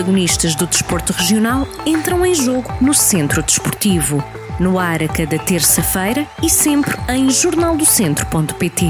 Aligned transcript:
protagonistas 0.00 0.54
do 0.54 0.66
desporto 0.66 1.12
regional 1.12 1.68
entram 1.84 2.24
em 2.24 2.34
jogo 2.34 2.72
no 2.80 2.94
Centro 2.94 3.42
Desportivo. 3.42 4.24
No 4.58 4.78
ar 4.78 5.02
a 5.02 5.08
cada 5.08 5.38
terça-feira 5.38 6.26
e 6.42 6.48
sempre 6.48 6.96
em 7.10 7.28
jornaldocentro.pt. 7.28 8.86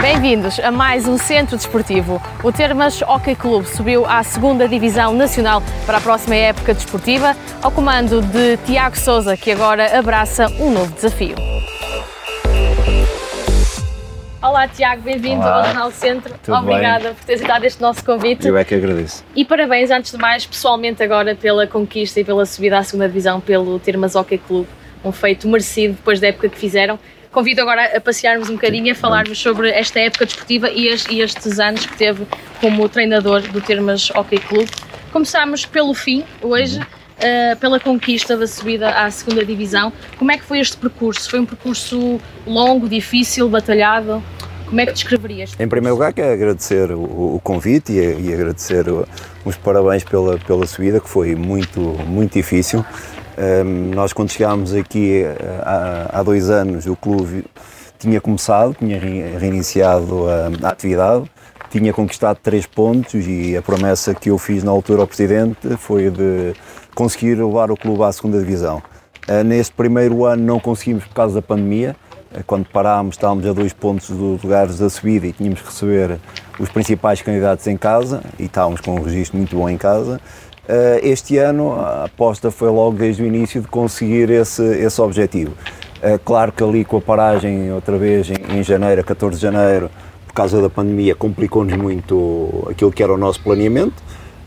Bem-vindos 0.00 0.60
a 0.60 0.70
mais 0.70 1.08
um 1.08 1.18
Centro 1.18 1.56
Desportivo. 1.56 2.22
O 2.44 2.52
Termas 2.52 3.02
Hockey 3.02 3.34
Clube 3.34 3.66
subiu 3.68 4.06
à 4.06 4.22
segunda 4.22 4.68
Divisão 4.68 5.14
Nacional 5.14 5.62
para 5.84 5.98
a 5.98 6.00
próxima 6.00 6.36
época 6.36 6.72
desportiva, 6.72 7.36
ao 7.60 7.72
comando 7.72 8.22
de 8.22 8.56
Tiago 8.58 8.96
Souza, 8.96 9.36
que 9.36 9.50
agora 9.50 9.98
abraça 9.98 10.46
um 10.60 10.70
novo 10.70 10.92
desafio. 10.94 11.59
Olá 14.50 14.66
Tiago, 14.66 15.02
bem-vindo 15.02 15.44
ao 15.44 15.64
Jornal 15.64 15.92
Centro. 15.92 16.34
Tudo 16.42 16.56
Obrigada 16.56 17.04
bem? 17.04 17.14
por 17.14 17.24
ter 17.24 17.34
aceitado 17.34 17.64
este 17.64 17.80
nosso 17.80 18.04
convite. 18.04 18.48
Eu 18.48 18.58
é 18.58 18.64
que 18.64 18.74
agradeço. 18.74 19.24
E 19.36 19.44
parabéns, 19.44 19.92
antes 19.92 20.10
de 20.10 20.18
mais, 20.18 20.44
pessoalmente 20.44 21.00
agora 21.04 21.36
pela 21.36 21.68
conquista 21.68 22.18
e 22.18 22.24
pela 22.24 22.44
subida 22.44 22.76
à 22.76 22.82
segunda 22.82 23.06
divisão 23.06 23.40
pelo 23.40 23.78
Termas 23.78 24.16
Hockey 24.16 24.38
Clube. 24.38 24.68
Um 25.04 25.12
feito 25.12 25.46
merecido 25.46 25.94
depois 25.94 26.18
da 26.18 26.26
época 26.26 26.48
que 26.48 26.58
fizeram. 26.58 26.98
Convido 27.30 27.60
agora 27.60 27.96
a 27.96 28.00
passearmos 28.00 28.50
um 28.50 28.54
bocadinho, 28.54 28.90
a 28.90 28.94
falarmos 28.96 29.38
sobre 29.38 29.70
esta 29.70 30.00
época 30.00 30.26
desportiva 30.26 30.68
e, 30.68 30.88
e 31.10 31.20
estes 31.20 31.60
anos 31.60 31.86
que 31.86 31.96
teve 31.96 32.26
como 32.60 32.88
treinador 32.88 33.42
do 33.42 33.60
Termas 33.60 34.10
Hockey 34.10 34.40
Clube. 34.40 34.70
Começámos 35.12 35.64
pelo 35.64 35.94
fim, 35.94 36.24
hoje, 36.42 36.80
eh, 37.20 37.54
pela 37.54 37.78
conquista 37.78 38.36
da 38.36 38.46
subida 38.46 38.90
à 38.90 39.10
segunda 39.10 39.44
divisão. 39.44 39.92
Como 40.18 40.32
é 40.32 40.38
que 40.38 40.44
foi 40.44 40.60
este 40.60 40.76
percurso? 40.76 41.30
Foi 41.30 41.40
um 41.40 41.46
percurso 41.46 42.20
longo, 42.46 42.88
difícil, 42.88 43.48
batalhado? 43.48 44.22
Como 44.66 44.80
é 44.80 44.86
que 44.86 44.92
descreverias? 44.92 45.52
Em 45.58 45.66
primeiro 45.68 45.94
lugar, 45.96 46.12
quero 46.12 46.32
agradecer 46.32 46.92
o, 46.92 47.34
o 47.36 47.40
convite 47.42 47.92
e, 47.92 48.28
e 48.28 48.32
agradecer 48.32 48.84
os 49.44 49.56
parabéns 49.56 50.04
pela, 50.04 50.38
pela 50.38 50.66
subida, 50.66 51.00
que 51.00 51.08
foi 51.08 51.34
muito, 51.34 51.80
muito 52.06 52.34
difícil. 52.34 52.84
Ahm, 53.36 53.92
nós, 53.94 54.12
quando 54.12 54.30
chegámos 54.30 54.72
aqui 54.74 55.22
eh, 55.24 55.36
há, 55.62 56.20
há 56.20 56.22
dois 56.22 56.50
anos, 56.50 56.86
o 56.86 56.94
clube 56.94 57.44
tinha 57.98 58.20
começado, 58.20 58.76
tinha 58.78 58.98
re- 58.98 59.36
reiniciado 59.38 60.26
a, 60.28 60.66
a 60.68 60.70
atividade, 60.70 61.24
tinha 61.70 61.92
conquistado 61.92 62.38
três 62.42 62.64
pontos 62.66 63.26
e 63.26 63.56
a 63.56 63.62
promessa 63.62 64.14
que 64.14 64.30
eu 64.30 64.38
fiz 64.38 64.62
na 64.62 64.70
altura 64.70 65.02
ao 65.02 65.06
Presidente 65.06 65.76
foi 65.78 66.10
de 66.10 66.52
conseguir 67.00 67.36
levar 67.36 67.70
o 67.70 67.76
clube 67.78 68.02
à 68.02 68.12
segunda 68.12 68.38
divisão. 68.38 68.82
Eh, 69.26 69.42
Neste 69.42 69.72
primeiro 69.72 70.26
ano 70.26 70.44
não 70.44 70.60
conseguimos 70.60 71.02
por 71.04 71.14
causa 71.14 71.36
da 71.36 71.40
pandemia. 71.40 71.96
Eh, 72.34 72.42
Quando 72.46 72.66
parámos, 72.66 73.14
estávamos 73.14 73.46
a 73.46 73.54
dois 73.54 73.72
pontos 73.72 74.10
dos 74.10 74.42
lugares 74.42 74.78
da 74.78 74.90
subida 74.90 75.26
e 75.26 75.32
tínhamos 75.32 75.62
que 75.62 75.66
receber 75.66 76.18
os 76.58 76.68
principais 76.68 77.22
candidatos 77.22 77.66
em 77.66 77.76
casa 77.78 78.20
e 78.38 78.44
estávamos 78.44 78.82
com 78.82 78.96
um 78.96 79.02
registro 79.02 79.38
muito 79.38 79.56
bom 79.56 79.66
em 79.66 79.78
casa. 79.78 80.20
Eh, 80.68 81.00
Este 81.04 81.38
ano 81.38 81.72
a 81.72 82.04
aposta 82.04 82.50
foi 82.50 82.68
logo 82.68 82.98
desde 82.98 83.22
o 83.22 83.26
início 83.26 83.62
de 83.62 83.68
conseguir 83.68 84.28
esse, 84.28 84.62
esse 84.62 85.00
objetivo. 85.00 85.52
Claro 86.24 86.50
que 86.50 86.64
ali 86.64 86.82
com 86.82 86.96
a 86.96 87.00
paragem 87.00 87.70
outra 87.72 87.98
vez 87.98 88.26
em, 88.30 88.62
janeiro, 88.62 89.02
a 89.02 89.04
14 89.04 89.36
de 89.36 89.42
janeiro, 89.42 89.90
por 90.26 90.32
causa 90.32 90.60
da 90.60 90.70
pandemia, 90.70 91.14
complicou-nos 91.14 91.76
muito 91.76 92.66
aquilo 92.70 92.90
que 92.90 93.02
era 93.02 93.12
o 93.12 93.18
nosso 93.18 93.42
planeamento, 93.42 94.02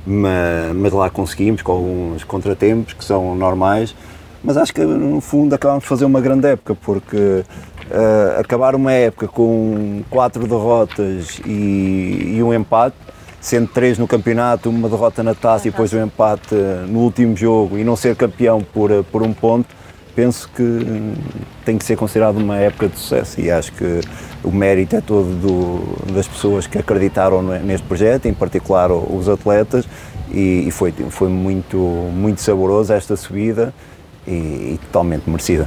mas, 0.06 0.76
mas 0.76 0.94
lá 0.94 1.10
conseguimos 1.10 1.62
com 1.62 1.72
alguns 1.72 2.24
contratempos 2.24 2.94
que 2.94 3.04
são 3.04 3.36
normais. 3.36 3.96
Mas 4.44 4.58
acho 4.58 4.74
que 4.74 4.82
no 4.84 5.22
fundo 5.22 5.56
acabámos 5.56 5.84
de 5.84 5.90
fazer 5.90 6.04
uma 6.04 6.20
grande 6.20 6.48
época, 6.48 6.76
porque 6.76 7.46
eh, 7.90 8.38
acabar 8.40 8.76
uma 8.76 8.92
época 8.92 9.28
com 9.28 10.04
quatro 10.10 10.46
derrotas 10.46 11.40
e, 11.46 12.36
e 12.36 12.44
um 12.44 12.54
empate, 12.54 12.96
sendo 13.40 13.68
três 13.68 13.98
no 13.98 14.06
campeonato, 14.06 14.70
uma 14.70 14.90
derrota 14.90 15.24
na 15.24 15.34
taça 15.34 15.68
e 15.68 15.72
depois 15.72 15.94
um 15.94 16.04
empate 16.04 16.56
no 16.88 17.00
último 17.00 17.38
jogo 17.38 17.78
e 17.78 17.84
não 17.86 17.96
ser 17.96 18.16
campeão 18.18 18.62
por, 18.62 18.92
eh, 18.92 19.02
por 19.12 19.22
um 19.24 19.32
ponto, 19.32 19.74
penso 20.16 20.50
que 20.56 21.14
tem 21.66 21.78
que 21.78 21.84
ser 21.86 21.96
considerado 21.96 22.38
uma 22.38 22.58
época 22.58 22.88
de 22.88 22.98
sucesso 23.00 23.40
e 23.42 23.50
acho 23.50 23.72
que 23.74 24.02
o 24.44 24.52
mérito 24.52 24.96
é 24.96 25.02
todo 25.02 25.26
do- 25.36 26.14
das 26.14 26.28
pessoas 26.28 26.68
que 26.68 26.78
acreditaram 26.78 27.42
ne- 27.42 27.60
neste 27.60 27.86
projeto, 27.88 28.28
em 28.28 28.34
particular 28.34 28.92
os 28.92 29.28
atletas, 29.28 29.86
e, 30.32 30.66
e 30.68 30.72
foi, 30.72 30.92
foi 31.10 31.30
muito, 31.30 31.78
muito 31.78 32.42
saboroso 32.42 32.94
esta 32.94 33.16
subida 33.16 33.74
e, 34.28 34.32
e 34.32 34.80
totalmente 34.86 35.30
merecida. 35.30 35.66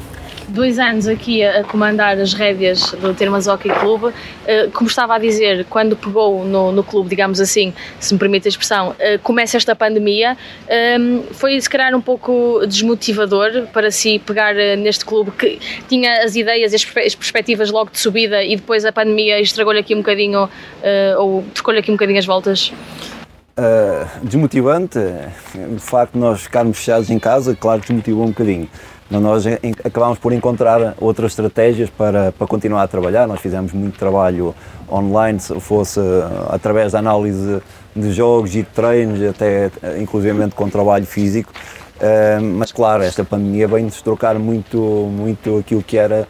Dois 0.49 0.79
anos 0.79 1.07
aqui 1.09 1.43
a 1.43 1.65
comandar 1.65 2.19
as 2.19 2.33
rédeas 2.33 2.93
do 2.93 3.13
Termas 3.15 3.47
Hockey 3.47 3.69
Clube. 3.71 4.13
Eh, 4.47 4.69
Como 4.73 4.89
estava 4.89 5.15
a 5.15 5.19
dizer, 5.19 5.67
quando 5.69 5.97
pegou 5.97 6.45
no, 6.45 6.73
no 6.73 6.85
clube, 6.85 7.09
digamos 7.09 7.41
assim, 7.41 7.73
se 7.99 8.15
me 8.15 8.21
permite 8.21 8.47
a 8.47 8.51
expressão, 8.51 8.95
eh, 8.99 9.19
começa 9.19 9.57
esta 9.57 9.75
pandemia, 9.75 10.37
ehm, 10.69 11.23
foi 11.33 11.61
se 11.61 11.69
calhar 11.69 11.95
um 11.95 12.01
pouco 12.01 12.65
desmotivador 12.67 13.67
para 13.73 13.91
si 13.91 14.19
pegar 14.19 14.57
eh, 14.57 14.77
neste 14.77 15.05
clube 15.05 15.31
que 15.33 15.59
tinha 15.89 16.25
as 16.25 16.37
ideias 16.37 16.73
e 16.73 16.77
as 16.77 16.85
perspe- 16.85 17.07
as 17.07 17.15
perspectivas 17.15 17.71
logo 17.71 17.91
de 17.91 17.99
subida 17.99 18.43
e 18.43 18.57
depois 18.57 18.85
a 18.85 18.93
pandemia 18.93 19.41
estragou-lhe 19.41 19.81
aqui 19.81 19.95
um 19.95 19.99
bocadinho, 19.99 20.49
ou 21.19 21.45
trocou-lhe 21.55 21.81
aqui 21.81 21.91
um 21.91 21.95
bocadinho 21.95 22.19
as 22.19 22.27
voltas? 22.27 22.73
Uh, 23.59 24.07
desmotivante, 24.23 24.99
o 25.75 25.79
facto 25.79 26.13
de 26.13 26.19
nós 26.19 26.43
ficarmos 26.43 26.77
fechados 26.79 27.11
em 27.11 27.19
casa, 27.19 27.57
claro 27.57 27.81
que 27.81 27.87
desmotivou 27.87 28.25
um 28.25 28.29
bocadinho. 28.29 28.69
Nós 29.09 29.45
acabámos 29.85 30.19
por 30.19 30.33
encontrar 30.33 30.95
outras 31.01 31.33
estratégias 31.33 31.89
para, 31.89 32.33
para 32.33 32.47
continuar 32.47 32.83
a 32.83 32.89
trabalhar. 32.89 33.27
Nós 33.29 33.41
fizemos 33.41 33.73
muito 33.73 33.97
trabalho 33.99 34.55
online, 34.91 35.39
se 35.39 35.59
fosse 35.61 36.01
uh, 36.01 36.25
através 36.49 36.93
da 36.93 36.99
análise 36.99 37.63
de 37.95 38.13
jogos 38.13 38.51
e 38.55 38.63
de 38.63 38.65
treinos, 38.65 39.23
até 39.23 39.67
uh, 39.67 40.03
inclusivamente 40.03 40.57
com 40.57 40.69
trabalho 40.69 41.07
físico. 41.07 41.53
Uh, 41.97 42.43
mas 42.59 42.73
claro, 42.73 43.05
esta 43.05 43.25
pandemia 43.25 43.69
veio-nos 43.69 44.03
trocar 44.03 44.39
muito, 44.41 44.79
muito 44.79 45.59
aquilo 45.59 45.83
que 45.83 45.97
era 45.97 46.27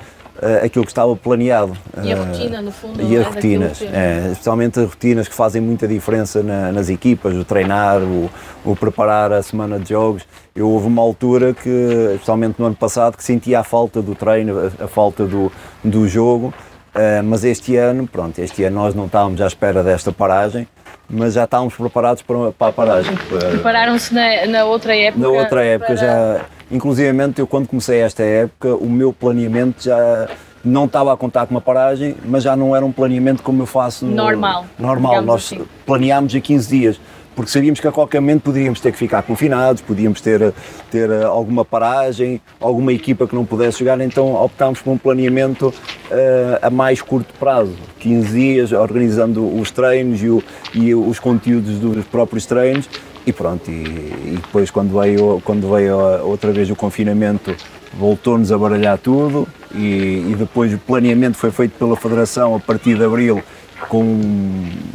aquilo 0.65 0.85
que 0.85 0.91
estava 0.91 1.15
planeado. 1.17 1.73
E 2.03 2.13
a 2.13 2.17
Uh, 2.17 2.25
rotina, 2.25 2.61
no 2.63 2.71
fundo, 2.73 3.01
e 3.03 3.17
é 3.17 3.19
as 3.21 3.25
daquilo 3.27 3.35
rotinas, 3.35 3.79
que- 3.79 3.87
é, 3.87 4.29
especialmente 4.33 4.81
as 4.81 4.87
rotinas 4.89 5.29
que 5.29 5.35
fazem 5.35 5.61
muita 5.63 5.87
diferença 5.89 6.43
na- 6.43 6.73
nas 6.73 6.89
equipas, 6.89 7.35
o 7.35 7.45
treinar, 7.45 8.01
o, 8.03 8.31
o 8.65 8.77
preparar 8.77 9.33
a 9.33 9.43
semana 9.43 9.79
de 9.79 9.91
jogos. 9.91 10.23
Eu 10.55 10.69
houve 10.71 10.87
uma 10.87 11.03
altura 11.03 11.53
que, 11.55 11.69
especialmente 12.15 12.57
no 12.59 12.67
ano 12.67 12.77
passado, 12.77 13.17
que 13.17 13.25
sentia 13.25 13.61
a 13.61 13.65
falta 13.65 14.01
do 14.03 14.15
treino, 14.15 14.71
a, 14.81 14.85
a 14.85 14.89
falta 14.89 15.25
do, 15.25 15.51
do 15.85 16.09
jogo, 16.09 16.53
eh, 16.95 17.21
mas 17.23 17.45
este 17.45 17.77
ano, 17.77 18.07
pronto, 18.07 18.39
este 18.39 18.65
ano 18.65 18.77
nós 18.77 18.95
não 18.95 19.07
estávamos 19.07 19.41
à 19.41 19.47
espera 19.47 19.83
desta 19.83 20.11
paragem, 20.13 20.67
mas 21.09 21.35
já 21.35 21.45
estávamos 21.45 21.75
preparados 21.75 22.23
para, 22.23 22.53
para 22.53 22.69
a 22.69 22.73
paragem. 22.73 23.15
Para- 23.29 23.51
Prepararam-se 23.51 24.15
na, 24.15 24.47
na 24.47 24.65
outra 24.65 24.97
época? 24.97 25.23
na 25.23 25.29
outra 25.29 25.65
época 25.65 25.95
para- 25.95 25.97
já, 25.97 26.41
inclusivamente 26.71 27.41
eu 27.41 27.47
quando 27.47 27.69
comecei 27.69 28.01
esta 28.01 28.23
época, 28.23 28.75
o 28.75 28.89
meu 28.89 29.13
planeamento 29.13 29.85
já 29.85 30.29
não 30.65 30.87
estava 30.87 31.13
a 31.13 31.17
contar 31.17 31.47
com 31.47 31.55
uma 31.55 31.61
paragem, 31.61 32.17
mas 32.25 32.43
já 32.43 32.57
não 32.57 32.75
era 32.75 32.85
um 32.85 32.91
planeamento 32.93 33.43
como 33.43 33.63
eu 33.63 33.67
faço 33.67 34.05
no- 34.05 34.15
Normal, 34.17 34.65
Normal, 34.79 35.23
nós 35.23 35.45
assim. 35.53 35.61
planeámos 35.85 36.35
a 36.35 36.41
15 36.41 36.69
dias, 36.69 37.01
porque 37.37 37.51
sabíamos 37.51 37.79
que 37.79 37.87
a 37.87 37.93
qualquer 37.93 38.19
momento 38.21 38.43
poderíamos 38.43 38.81
ter 38.81 38.91
que 38.91 38.99
ficar 38.99 39.23
confinados, 39.23 39.81
podíamos 39.83 40.21
ter, 40.21 40.53
ter 40.91 41.09
eh, 41.09 41.23
alguma 41.23 41.65
paragem, 41.65 42.41
alguma 42.61 42.93
equipa 42.93 43.29
que 43.29 43.35
não 43.37 43.45
pudesse 43.45 43.79
jogar, 43.79 44.01
então 44.01 44.35
optámos 44.35 44.81
por 44.81 44.91
um 44.91 44.99
planeamento 44.99 45.73
eh, 46.11 46.59
a 46.63 46.71
mais 46.71 47.01
curto 47.01 47.33
prazo, 47.39 47.75
15 48.01 48.33
dias, 48.33 48.73
organizando 48.73 49.47
os 49.61 49.71
treinos 49.71 50.21
e, 50.21 50.29
o- 50.31 50.43
e 50.75 50.95
os 50.97 51.21
conteúdos 51.21 51.79
dos 51.79 52.05
próprios 52.07 52.45
treinos 52.47 52.89
e 53.27 53.33
pronto, 53.33 53.69
e, 53.71 53.73
e 53.75 54.39
depois 54.41 54.71
quando 54.71 54.99
veio, 54.99 55.43
quando 55.45 55.69
veio 55.71 55.97
outra 56.25 56.53
vez 56.53 56.71
o 56.71 56.77
confinamento 56.77 57.55
voltou-nos 57.99 58.53
a 58.53 58.59
baralhar 58.59 58.99
tudo 58.99 59.49
e, 59.75 60.29
e 60.31 60.35
depois 60.39 60.73
o 60.73 60.79
planeamento 60.79 61.37
foi 61.37 61.51
feito 61.51 61.73
pela 61.79 61.97
Federação 61.97 62.55
a 62.55 62.61
partir 62.61 62.97
de 62.97 63.05
Abril 63.05 63.43
com 63.89 64.03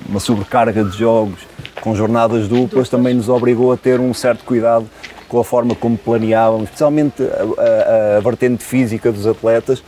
uma 0.10 0.20
sobrecarga 0.20 0.84
de 0.84 0.98
jogos, 0.98 1.40
com 1.82 1.94
jornadas 1.96 2.48
duplas, 2.48 2.90
também 2.90 3.14
nos 3.14 3.30
obrigou 3.30 3.72
a 3.72 3.78
ter 3.78 4.00
um 4.00 4.14
certo 4.14 4.44
cuidado 4.44 4.86
com 5.28 5.40
a 5.40 5.44
forma 5.44 5.76
como 5.76 5.98
planeávamos, 5.98 6.64
especialmente 6.66 7.22
a, 7.24 8.16
a- 8.16 8.18
a 8.18 8.20
vertente 8.22 8.64
física 8.64 9.12
dos 9.12 9.26
atletas, 9.28 9.84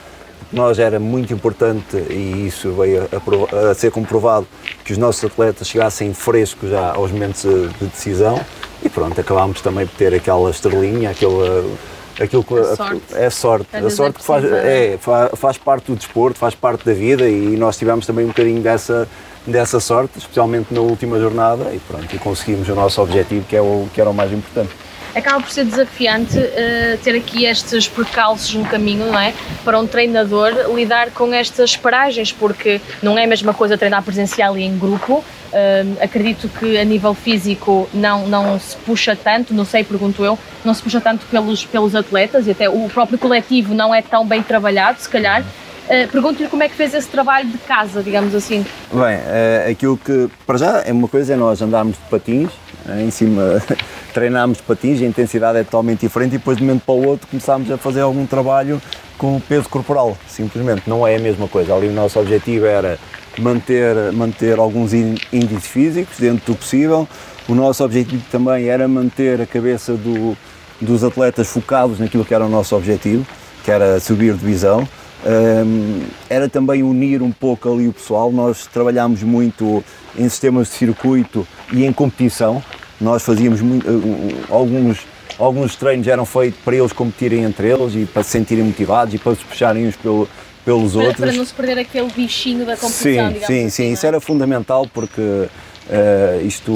nós 0.52 0.78
era 0.80 1.00
muito 1.00 1.34
importante 1.34 1.98
e 2.10 2.46
isso 2.48 2.72
veio 2.74 3.08
a, 3.12 3.72
a 3.72 3.74
ser 3.74 3.92
comprovado 3.92 4.46
que 4.84 4.92
os 4.92 4.98
nossos 4.98 5.24
atletas 5.24 5.68
chegassem 5.68 6.14
frescos 6.14 6.70
já 6.70 6.92
aos 6.94 7.12
momentos 7.12 7.42
de 7.44 7.68
de 7.70 7.86
decisão 7.88 8.40
e 8.84 8.90
pronto, 8.90 9.20
acabámos 9.20 9.62
também 9.62 9.88
por 9.88 9.96
ter 9.98 10.14
aquela 10.14 10.50
estrelinha, 10.50 11.10
aquela, 11.12 11.64
aquilo 12.20 12.44
que 12.44 12.54
A 12.60 12.76
sorte. 12.76 13.02
é 13.14 13.30
sorte, 13.30 13.68
a 13.74 13.80
vezes 13.80 13.96
sorte 13.96 14.16
é 14.18 14.20
que 14.20 14.26
faz, 14.26 14.44
é, 14.46 14.98
fa- 15.00 15.30
faz 15.36 15.58
parte 15.58 15.86
do 15.92 15.96
desporto, 15.96 16.38
faz 16.38 16.54
parte 16.54 16.86
da 16.86 16.94
vida 16.94 17.28
e 17.30 17.56
nós 17.58 17.78
tivemos 17.78 18.06
também 18.06 18.26
um 18.26 18.30
bocadinho 18.30 18.62
dessa, 18.62 19.08
dessa 19.48 19.80
sorte, 19.80 20.18
especialmente 20.18 20.74
na 20.74 20.82
última 20.82 21.18
jornada 21.20 21.74
e 21.74 21.80
pronto, 21.80 22.14
e 22.14 22.20
conseguimos 22.20 22.68
o 22.68 22.76
nosso 22.76 23.02
objetivo 23.02 23.46
que, 23.48 23.56
é 23.56 23.62
o, 23.62 23.88
que 23.94 24.02
era 24.02 24.10
o 24.10 24.14
mais 24.14 24.32
importante. 24.34 24.72
Acaba 25.16 25.42
por 25.42 25.50
ser 25.50 25.66
desafiante 25.66 26.38
uh, 26.38 26.98
ter 27.04 27.16
aqui 27.16 27.46
estes 27.46 27.88
percalços 27.88 28.54
no 28.54 28.66
caminho, 28.66 29.08
não 29.12 29.20
é? 29.20 29.34
Para 29.64 29.80
um 29.80 29.88
treinador 29.88 30.52
lidar 30.74 31.12
com 31.12 31.34
estas 31.34 31.76
paragens, 31.76 32.32
porque 32.32 32.82
não 33.02 33.18
é 33.18 33.24
a 33.24 33.28
mesma 33.28 33.54
coisa 33.54 33.78
treinar 33.78 34.04
presencial 34.04 34.58
e 34.58 34.64
em 34.64 34.78
grupo. 34.78 35.24
Uh, 35.54 36.02
acredito 36.02 36.50
que 36.50 36.80
a 36.80 36.84
nível 36.84 37.14
físico 37.14 37.88
não, 37.94 38.28
não 38.28 38.60
se 38.60 38.76
puxa 38.78 39.16
tanto, 39.16 39.54
não 39.54 39.66
sei, 39.66 39.84
pergunto 39.84 40.26
eu, 40.26 40.38
não 40.66 40.74
se 40.74 40.82
puxa 40.82 41.00
tanto 41.00 41.28
pelos, 41.28 41.64
pelos 41.64 41.94
atletas 41.94 42.48
e 42.48 42.52
até 42.52 42.68
o 42.68 42.90
próprio 42.90 43.20
coletivo 43.20 43.76
não 43.76 43.94
é 43.94 44.02
tão 44.02 44.26
bem 44.26 44.42
trabalhado, 44.42 45.00
se 45.00 45.10
calhar. 45.10 45.42
Uh, 45.42 46.08
Pergunto-lhe 46.12 46.48
como 46.48 46.64
é 46.64 46.70
que 46.70 46.76
fez 46.76 46.94
esse 46.94 47.08
trabalho 47.08 47.48
de 47.50 47.58
casa, 47.60 48.02
digamos 48.02 48.34
assim. 48.34 48.66
Bem, 48.92 49.18
uh, 49.18 49.70
aquilo 49.70 49.98
que, 49.98 50.28
para 50.48 50.58
já, 50.58 50.82
é 50.86 50.92
uma 50.92 51.08
coisa 51.08 51.34
é 51.34 51.36
nós 51.36 51.62
andarmos 51.62 51.98
de 51.98 52.04
patins, 52.10 52.50
em 53.00 53.10
cima, 53.12 53.62
treinámos 54.14 54.62
patins, 54.62 55.02
a 55.02 55.06
intensidade 55.06 55.58
é 55.58 55.64
totalmente 55.64 56.02
diferente 56.02 56.36
e 56.36 56.38
depois 56.38 56.58
de 56.58 56.64
um 56.64 56.68
momento 56.68 56.84
para 56.84 56.96
o 56.96 57.08
outro 57.08 57.28
começámos 57.28 57.72
a 57.72 57.78
fazer 57.78 58.02
algum 58.02 58.26
trabalho 58.26 58.82
com 59.18 59.38
o 59.38 59.42
peso 59.42 59.70
corporal, 59.70 60.18
simplesmente, 60.28 60.90
não 60.90 61.08
é 61.08 61.16
a 61.16 61.20
mesma 61.20 61.48
coisa. 61.48 61.74
Ali 61.74 61.88
o 61.88 61.94
nosso 61.94 62.20
objetivo 62.20 62.66
era 62.66 63.00
manter, 63.38 64.12
manter 64.12 64.60
alguns 64.60 64.94
índices 64.94 65.68
físicos 65.68 66.18
dentro 66.20 66.54
do 66.54 66.58
possível, 66.58 67.08
o 67.48 67.56
nosso 67.56 67.84
objetivo 67.84 68.24
também 68.32 68.68
era 68.68 68.88
manter 68.88 69.42
a 69.42 69.46
cabeça 69.46 69.94
do, 69.94 70.38
dos 70.80 71.04
atletas 71.04 71.48
focados 71.48 72.00
naquilo 72.00 72.24
que 72.24 72.34
era 72.34 72.46
o 72.46 72.50
nosso 72.50 72.76
objetivo, 72.76 73.26
que 73.64 73.72
era 73.72 74.00
subir 74.00 74.34
divisão. 74.34 74.88
Um, 75.26 76.02
era 76.30 76.50
também 76.50 76.84
unir 76.84 77.22
um 77.22 77.32
pouco 77.32 77.72
ali 77.72 77.88
o 77.88 77.94
pessoal. 77.94 78.32
Nós 78.32 78.68
trabalhámos 78.68 79.24
muito 79.24 79.84
em 80.18 80.28
sistemas 80.28 80.68
de 80.68 80.74
circuito 80.76 81.48
e 81.72 81.86
em 81.86 81.94
competição. 81.94 82.62
Nós 83.00 83.24
fazíamos 83.24 83.62
muito, 83.62 83.90
uh, 83.90 84.46
alguns, 84.50 85.00
alguns 85.40 85.76
treinos 85.76 86.08
eram 86.08 86.26
feitos 86.26 86.60
para 86.64 86.76
eles 86.76 86.92
competirem 86.92 87.44
entre 87.44 87.70
eles 87.70 87.96
e 87.96 88.06
para 88.06 88.24
se 88.24 88.32
sentirem 88.32 88.66
motivados 88.66 89.14
e 89.14 89.18
para 89.18 89.36
se 89.36 89.44
puxarem 89.44 89.88
uns 89.88 89.96
pelo, 89.96 90.28
pelos 90.66 90.94
para, 90.94 91.02
outros. 91.04 91.26
Para 91.26 91.34
não 91.34 91.46
se 91.46 91.54
perder 91.54 91.80
aquele 91.80 92.12
bichinho 92.12 92.66
da 92.66 92.76
competição, 92.76 93.32
sim, 93.32 93.40
Sim, 93.40 93.44
assim, 93.44 93.70
sim, 93.70 93.86
não 93.88 93.94
isso 93.94 94.06
é? 94.06 94.10
era 94.10 94.20
fundamental 94.20 94.88
porque 94.94 95.48
Uh, 95.90 96.46
isto 96.46 96.72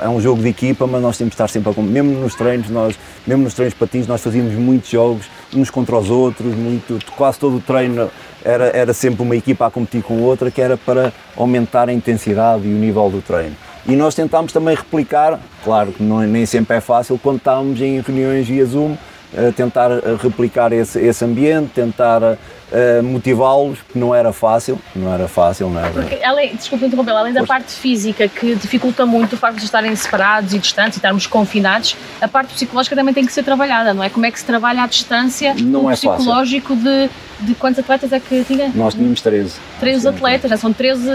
é 0.00 0.08
um 0.08 0.20
jogo 0.20 0.40
de 0.40 0.48
equipa, 0.48 0.86
mas 0.86 1.02
nós 1.02 1.18
temos 1.18 1.30
de 1.30 1.34
estar 1.34 1.48
sempre 1.48 1.72
a 1.76 1.82
mesmo 1.82 2.12
nos 2.20 2.34
treinos, 2.36 2.70
nós, 2.70 2.96
mesmo 3.26 3.42
nos 3.42 3.54
treinos 3.54 3.74
patins, 3.74 4.06
nós 4.06 4.22
fazíamos 4.22 4.54
muitos 4.54 4.88
jogos 4.88 5.26
uns 5.52 5.68
contra 5.68 5.96
os 5.96 6.10
outros, 6.10 6.54
muito, 6.54 6.98
quase 7.16 7.40
todo 7.40 7.56
o 7.56 7.60
treino 7.60 8.08
era, 8.44 8.66
era 8.66 8.92
sempre 8.92 9.22
uma 9.22 9.34
equipa 9.34 9.66
a 9.66 9.70
competir 9.70 10.02
com 10.02 10.20
outra, 10.20 10.48
que 10.48 10.60
era 10.60 10.76
para 10.76 11.12
aumentar 11.36 11.88
a 11.88 11.92
intensidade 11.92 12.66
e 12.68 12.72
o 12.72 12.76
nível 12.76 13.10
do 13.10 13.20
treino. 13.20 13.56
E 13.86 13.96
nós 13.96 14.14
tentámos 14.14 14.52
também 14.52 14.76
replicar, 14.76 15.40
claro 15.64 15.92
que 15.92 16.02
não, 16.02 16.20
nem 16.20 16.46
sempre 16.46 16.76
é 16.76 16.80
fácil, 16.80 17.18
quando 17.20 17.38
estávamos 17.38 17.80
em 17.80 18.00
reuniões 18.00 18.46
via 18.46 18.64
Zoom, 18.64 18.92
uh, 18.92 19.52
tentar 19.56 19.90
replicar 20.22 20.72
esse, 20.72 21.00
esse 21.00 21.24
ambiente, 21.24 21.72
tentar 21.74 22.38
uh, 22.72 23.02
motivá-los, 23.02 23.78
que 23.82 23.98
não 23.98 24.14
era 24.14 24.32
fácil, 24.32 24.78
não 24.94 25.12
era 25.12 25.28
fácil, 25.28 25.68
não 25.70 25.80
era? 25.80 25.90
Porque, 25.90 26.22
além, 26.24 26.54
desculpa 26.54 26.86
interromper, 26.86 27.12
além 27.12 27.32
da 27.32 27.44
parte 27.44 27.72
física 27.72 28.28
que 28.28 28.54
dificulta 28.54 29.04
muito 29.06 29.34
o 29.34 29.36
facto 29.36 29.58
de 29.58 29.64
estarem 29.64 29.94
separados 29.94 30.54
e 30.54 30.58
distantes 30.58 30.96
e 30.96 30.98
estarmos 30.98 31.26
confinados, 31.26 31.96
a 32.20 32.28
parte 32.28 32.54
psicológica 32.54 32.96
também 32.96 33.14
tem 33.14 33.24
que 33.24 33.32
ser 33.32 33.42
trabalhada, 33.42 33.92
não 33.94 34.02
é? 34.02 34.10
Como 34.10 34.26
é 34.26 34.30
que 34.30 34.38
se 34.38 34.44
trabalha 34.44 34.82
à 34.82 34.86
distância 34.86 35.54
Não 35.54 35.84
o 35.84 35.90
é 35.90 35.96
fácil. 35.96 36.12
psicológico 36.12 36.76
de, 36.76 37.10
de 37.40 37.54
quantos 37.54 37.78
atletas 37.78 38.12
é 38.12 38.20
que 38.20 38.44
tinha? 38.44 38.70
Nós 38.74 38.94
tínhamos 38.94 39.20
13. 39.20 39.54
13 39.80 40.08
atletas, 40.08 40.50
já 40.50 40.56
são 40.56 40.72
13 40.72 41.08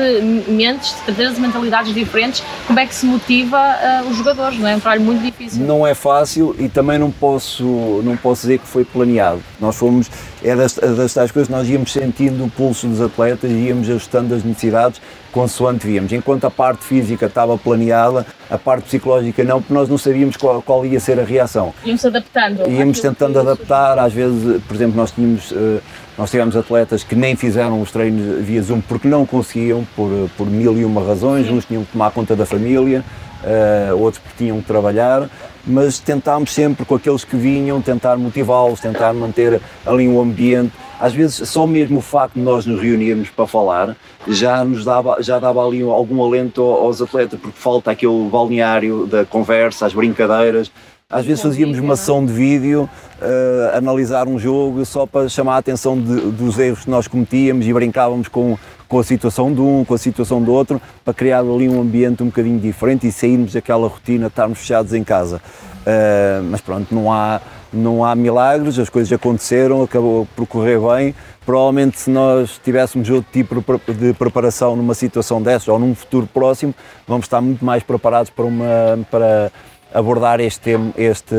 mentes, 0.47 0.93
13 1.05 1.39
mentalidades 1.39 1.93
diferentes. 1.93 2.43
Como 2.67 2.79
é 2.79 2.85
que 2.85 2.93
se 2.93 3.05
motiva 3.05 3.57
uh, 3.57 4.09
os 4.09 4.17
jogadores, 4.17 4.57
não 4.59 4.67
é? 4.67 4.73
É 4.73 4.75
um 4.75 4.79
trabalho 4.79 5.01
muito 5.01 5.23
difícil. 5.23 5.65
Não 5.65 5.85
é 5.85 5.93
fácil 5.93 6.55
e 6.59 6.69
também 6.69 6.99
não 6.99 7.11
posso, 7.11 7.63
não 8.03 8.15
posso 8.15 8.41
dizer 8.41 8.59
que 8.59 8.67
foi 8.67 8.85
planeado. 8.85 9.41
Nós 9.59 9.75
fomos, 9.75 10.09
é 10.43 10.55
das, 10.55 10.75
das 10.75 11.13
tais 11.13 11.31
coisas 11.31 11.49
nós 11.49 11.67
íamos 11.67 11.91
sentindo 11.91 12.45
o 12.45 12.49
pulso 12.49 12.87
dos 12.87 13.01
atletas 13.01 13.51
e 13.51 13.55
íamos 13.55 13.89
ajustando 13.89 14.33
as 14.33 14.43
necessidades 14.43 15.01
consoante 15.31 15.85
víamos. 15.85 16.11
Enquanto 16.11 16.45
a 16.45 16.51
parte 16.51 16.83
física 16.83 17.25
estava 17.27 17.57
planeada, 17.57 18.25
a 18.49 18.57
parte 18.57 18.85
psicológica 18.85 19.43
não, 19.43 19.61
porque 19.61 19.73
nós 19.73 19.87
não 19.87 19.97
sabíamos 19.97 20.37
qual, 20.37 20.61
qual 20.61 20.85
ia 20.85 20.99
ser 20.99 21.19
a 21.19 21.23
reação. 21.23 21.73
Íamos 21.85 22.05
adaptando. 22.05 22.69
Íamos 22.69 22.99
tentando 22.99 23.39
adaptar, 23.39 23.99
às 23.99 24.13
vezes, 24.13 24.61
por 24.63 24.75
exemplo, 24.75 24.95
nós 24.95 25.11
tínhamos, 25.11 25.51
eh, 25.51 25.79
nós 26.17 26.31
tivemos 26.31 26.55
atletas 26.55 27.03
que 27.03 27.15
nem 27.15 27.35
fizeram 27.35 27.81
os 27.81 27.91
treinos 27.91 28.43
via 28.43 28.61
Zoom 28.61 28.81
porque 28.81 29.07
não 29.07 29.25
conseguiam, 29.25 29.85
por, 29.95 30.09
por 30.37 30.47
mil 30.47 30.77
e 30.77 30.85
uma 30.85 31.03
razões, 31.03 31.49
uns 31.49 31.65
tinham 31.65 31.83
que 31.83 31.91
tomar 31.91 32.11
conta 32.11 32.35
da 32.35 32.45
família, 32.45 33.03
eh, 33.43 33.91
outros 33.93 34.21
porque 34.21 34.43
tinham 34.43 34.59
que 34.59 34.67
trabalhar, 34.67 35.29
mas 35.65 35.99
tentámos 35.99 36.53
sempre 36.53 36.85
com 36.85 36.95
aqueles 36.95 37.23
que 37.23 37.35
vinham, 37.35 37.81
tentar 37.81 38.17
motivá-los, 38.17 38.79
tentar 38.79 39.13
manter 39.13 39.61
ali 39.85 40.07
um 40.07 40.21
ambiente. 40.21 40.73
Às 40.99 41.13
vezes, 41.13 41.47
só 41.47 41.65
mesmo 41.65 41.99
o 41.99 42.01
facto 42.01 42.35
de 42.35 42.41
nós 42.41 42.65
nos 42.65 42.81
reunirmos 42.81 43.29
para 43.29 43.47
falar 43.47 43.95
já 44.27 44.63
nos 44.63 44.83
dava, 44.83 45.21
já 45.21 45.39
dava 45.39 45.65
ali 45.65 45.81
algum 45.81 46.23
alento 46.23 46.61
aos 46.61 47.01
atletas, 47.01 47.39
porque 47.39 47.57
falta 47.57 47.91
aquele 47.91 48.29
balneário 48.29 49.05
da 49.05 49.25
conversa, 49.25 49.85
as 49.85 49.93
brincadeiras. 49.93 50.71
Às 51.11 51.25
vezes 51.25 51.41
fazíamos 51.41 51.79
uma 51.79 51.95
ação 51.95 52.23
de 52.23 52.31
vídeo, 52.31 52.87
uh, 53.19 53.75
analisar 53.75 54.27
um 54.27 54.37
jogo 54.37 54.85
só 54.85 55.07
para 55.07 55.27
chamar 55.27 55.55
a 55.55 55.57
atenção 55.57 55.99
de, 55.99 56.21
dos 56.29 56.59
erros 56.59 56.83
que 56.83 56.89
nós 56.91 57.07
cometíamos 57.07 57.65
e 57.65 57.73
brincávamos 57.73 58.27
com, 58.27 58.55
com 58.87 58.99
a 58.99 59.03
situação 59.03 59.51
de 59.51 59.59
um, 59.59 59.83
com 59.83 59.95
a 59.95 59.97
situação 59.97 60.39
do 60.39 60.53
outro, 60.53 60.79
para 61.03 61.11
criar 61.11 61.39
ali 61.39 61.67
um 61.67 61.81
ambiente 61.81 62.21
um 62.21 62.27
bocadinho 62.27 62.59
diferente 62.59 63.07
e 63.07 63.11
sairmos 63.11 63.53
daquela 63.53 63.87
rotina 63.87 64.27
de 64.27 64.33
estarmos 64.33 64.59
fechados 64.59 64.93
em 64.93 65.03
casa. 65.03 65.41
Uh, 65.79 66.43
mas 66.43 66.61
pronto, 66.61 66.93
não 66.93 67.11
há, 67.11 67.41
não 67.73 68.05
há 68.05 68.13
milagres, 68.13 68.77
as 68.77 68.87
coisas 68.87 69.11
aconteceram, 69.11 69.81
acabou 69.81 70.27
por 70.35 70.45
correr 70.45 70.77
bem. 70.79 71.15
Provavelmente, 71.43 71.99
se 71.99 72.11
nós 72.11 72.61
tivéssemos 72.63 73.09
outro 73.09 73.31
tipo 73.33 73.63
de 73.93 74.13
preparação 74.13 74.75
numa 74.75 74.93
situação 74.93 75.41
dessas 75.41 75.69
ou 75.69 75.79
num 75.79 75.95
futuro 75.95 76.29
próximo, 76.31 76.75
vamos 77.07 77.25
estar 77.25 77.41
muito 77.41 77.65
mais 77.65 77.81
preparados 77.81 78.29
para, 78.29 78.45
uma, 78.45 78.99
para 79.09 79.51
abordar 79.93 80.39
este, 80.39 80.71
este 80.97 81.35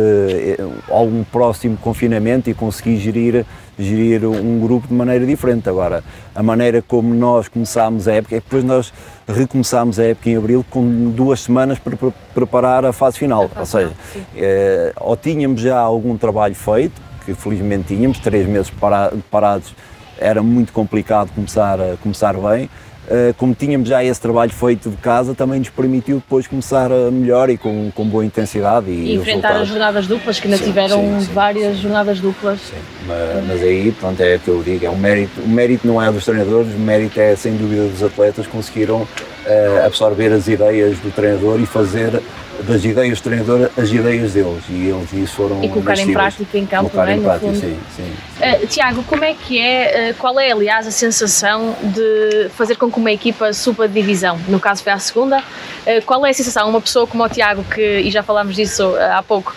algum 0.88 1.22
próximo 1.24 1.76
confinamento 1.76 2.50
e 2.50 2.54
conseguir 2.54 2.96
gerir, 2.98 3.46
gerir 3.78 4.24
um 4.26 4.60
grupo 4.60 4.88
de 4.88 4.94
maneira 4.94 5.24
diferente. 5.24 5.68
Agora, 5.68 6.02
a 6.34 6.42
maneira 6.42 6.82
como 6.82 7.14
nós 7.14 7.48
começámos 7.48 8.08
a 8.08 8.14
época 8.14 8.36
é 8.36 8.40
que 8.40 8.44
depois 8.46 8.64
nós 8.64 8.92
recomeçámos 9.28 9.98
a 9.98 10.04
época 10.04 10.30
em 10.30 10.36
abril 10.36 10.64
com 10.68 11.10
duas 11.10 11.40
semanas 11.40 11.78
para 11.78 11.96
preparar 12.34 12.84
a 12.84 12.92
fase 12.92 13.18
final. 13.18 13.48
ou 13.56 13.66
seja, 13.66 13.92
eh, 14.36 14.92
ou 14.96 15.16
tínhamos 15.16 15.60
já 15.60 15.78
algum 15.78 16.16
trabalho 16.16 16.54
feito, 16.54 17.00
que 17.24 17.34
felizmente 17.34 17.94
tínhamos, 17.94 18.18
três 18.18 18.46
meses 18.48 18.70
para- 18.70 19.12
parados 19.30 19.74
era 20.18 20.42
muito 20.42 20.72
complicado 20.72 21.30
começar, 21.34 21.78
começar 22.02 22.34
bem. 22.34 22.68
Uh, 23.08 23.34
como 23.34 23.54
tínhamos 23.54 23.88
já 23.88 24.04
esse 24.04 24.20
trabalho 24.20 24.52
feito 24.52 24.90
de 24.90 24.96
casa, 24.98 25.34
também 25.34 25.58
nos 25.58 25.70
permitiu 25.70 26.16
depois 26.16 26.46
começar 26.46 26.92
a 26.92 27.10
melhor 27.10 27.50
e 27.50 27.58
com, 27.58 27.90
com 27.92 28.04
boa 28.04 28.24
intensidade 28.24 28.88
e, 28.90 29.12
E 29.12 29.14
enfrentar 29.16 29.56
as 29.56 29.66
jornadas 29.66 30.06
duplas, 30.06 30.38
que 30.38 30.46
ainda 30.46 30.58
Sim, 30.58 30.64
tiveram 30.64 31.00
sim, 31.00 31.26
sim. 31.26 31.32
várias 31.32 31.78
jornadas 31.78 32.20
duplas. 32.20 32.60
Mas, 33.06 33.46
mas 33.48 33.62
aí, 33.62 33.90
pronto, 33.98 34.20
é 34.20 34.36
o 34.36 34.38
que 34.38 34.48
eu 34.48 34.62
digo, 34.62 34.86
é 34.86 34.90
um 34.90 34.96
mérito, 34.98 35.40
o 35.40 35.48
mérito 35.48 35.86
não 35.86 36.00
é 36.00 36.12
dos 36.12 36.24
treinadores, 36.24 36.72
o 36.72 36.78
mérito 36.78 37.18
é 37.18 37.34
sem 37.34 37.56
dúvida 37.56 37.88
dos 37.88 38.02
atletas 38.02 38.46
que 38.46 38.52
conseguiram 38.52 39.08
uh, 39.46 39.86
absorver 39.86 40.32
as 40.32 40.46
ideias 40.48 40.98
do 40.98 41.10
treinador 41.10 41.60
e 41.60 41.66
fazer 41.66 42.20
das 42.62 42.84
ideias 42.84 43.20
do 43.20 43.24
treinador 43.24 43.70
as 43.76 43.90
ideias 43.90 44.34
deles 44.34 44.62
e 44.68 44.88
eles 44.88 45.12
isso 45.12 45.34
foram 45.34 45.62
E 45.64 45.68
colocar 45.68 45.98
em 45.98 46.12
prática 46.12 46.58
em 46.58 46.66
campo, 46.66 46.90
Colocar 46.90 47.06
não 47.06 47.12
é? 47.12 47.16
em 47.16 47.22
prática, 47.22 47.46
fundo. 47.46 47.60
sim, 47.60 47.78
sim. 47.96 48.12
Uh, 48.36 48.66
Tiago, 48.66 49.02
como 49.04 49.24
é 49.24 49.34
que 49.34 49.58
é, 49.58 50.10
uh, 50.10 50.14
qual 50.18 50.38
é 50.38 50.50
aliás 50.50 50.86
a 50.86 50.90
sensação 50.90 51.74
de 51.82 52.48
fazer 52.50 52.76
com 52.76 52.90
que 52.90 52.98
uma 52.98 53.12
equipa 53.12 53.52
suba 53.52 53.88
de 53.88 53.94
divisão? 53.94 54.38
No 54.48 54.60
caso 54.60 54.82
foi 54.82 54.92
a 54.92 54.98
segunda. 54.98 55.38
Uh, 55.38 56.04
qual 56.04 56.24
é 56.26 56.30
a 56.30 56.34
sensação? 56.34 56.68
Uma 56.68 56.80
pessoa 56.80 57.06
como 57.06 57.24
o 57.24 57.28
Tiago, 57.28 57.64
que, 57.64 58.00
e 58.00 58.10
já 58.10 58.22
falámos 58.22 58.56
disso 58.56 58.94
há 58.96 59.22
pouco, 59.22 59.54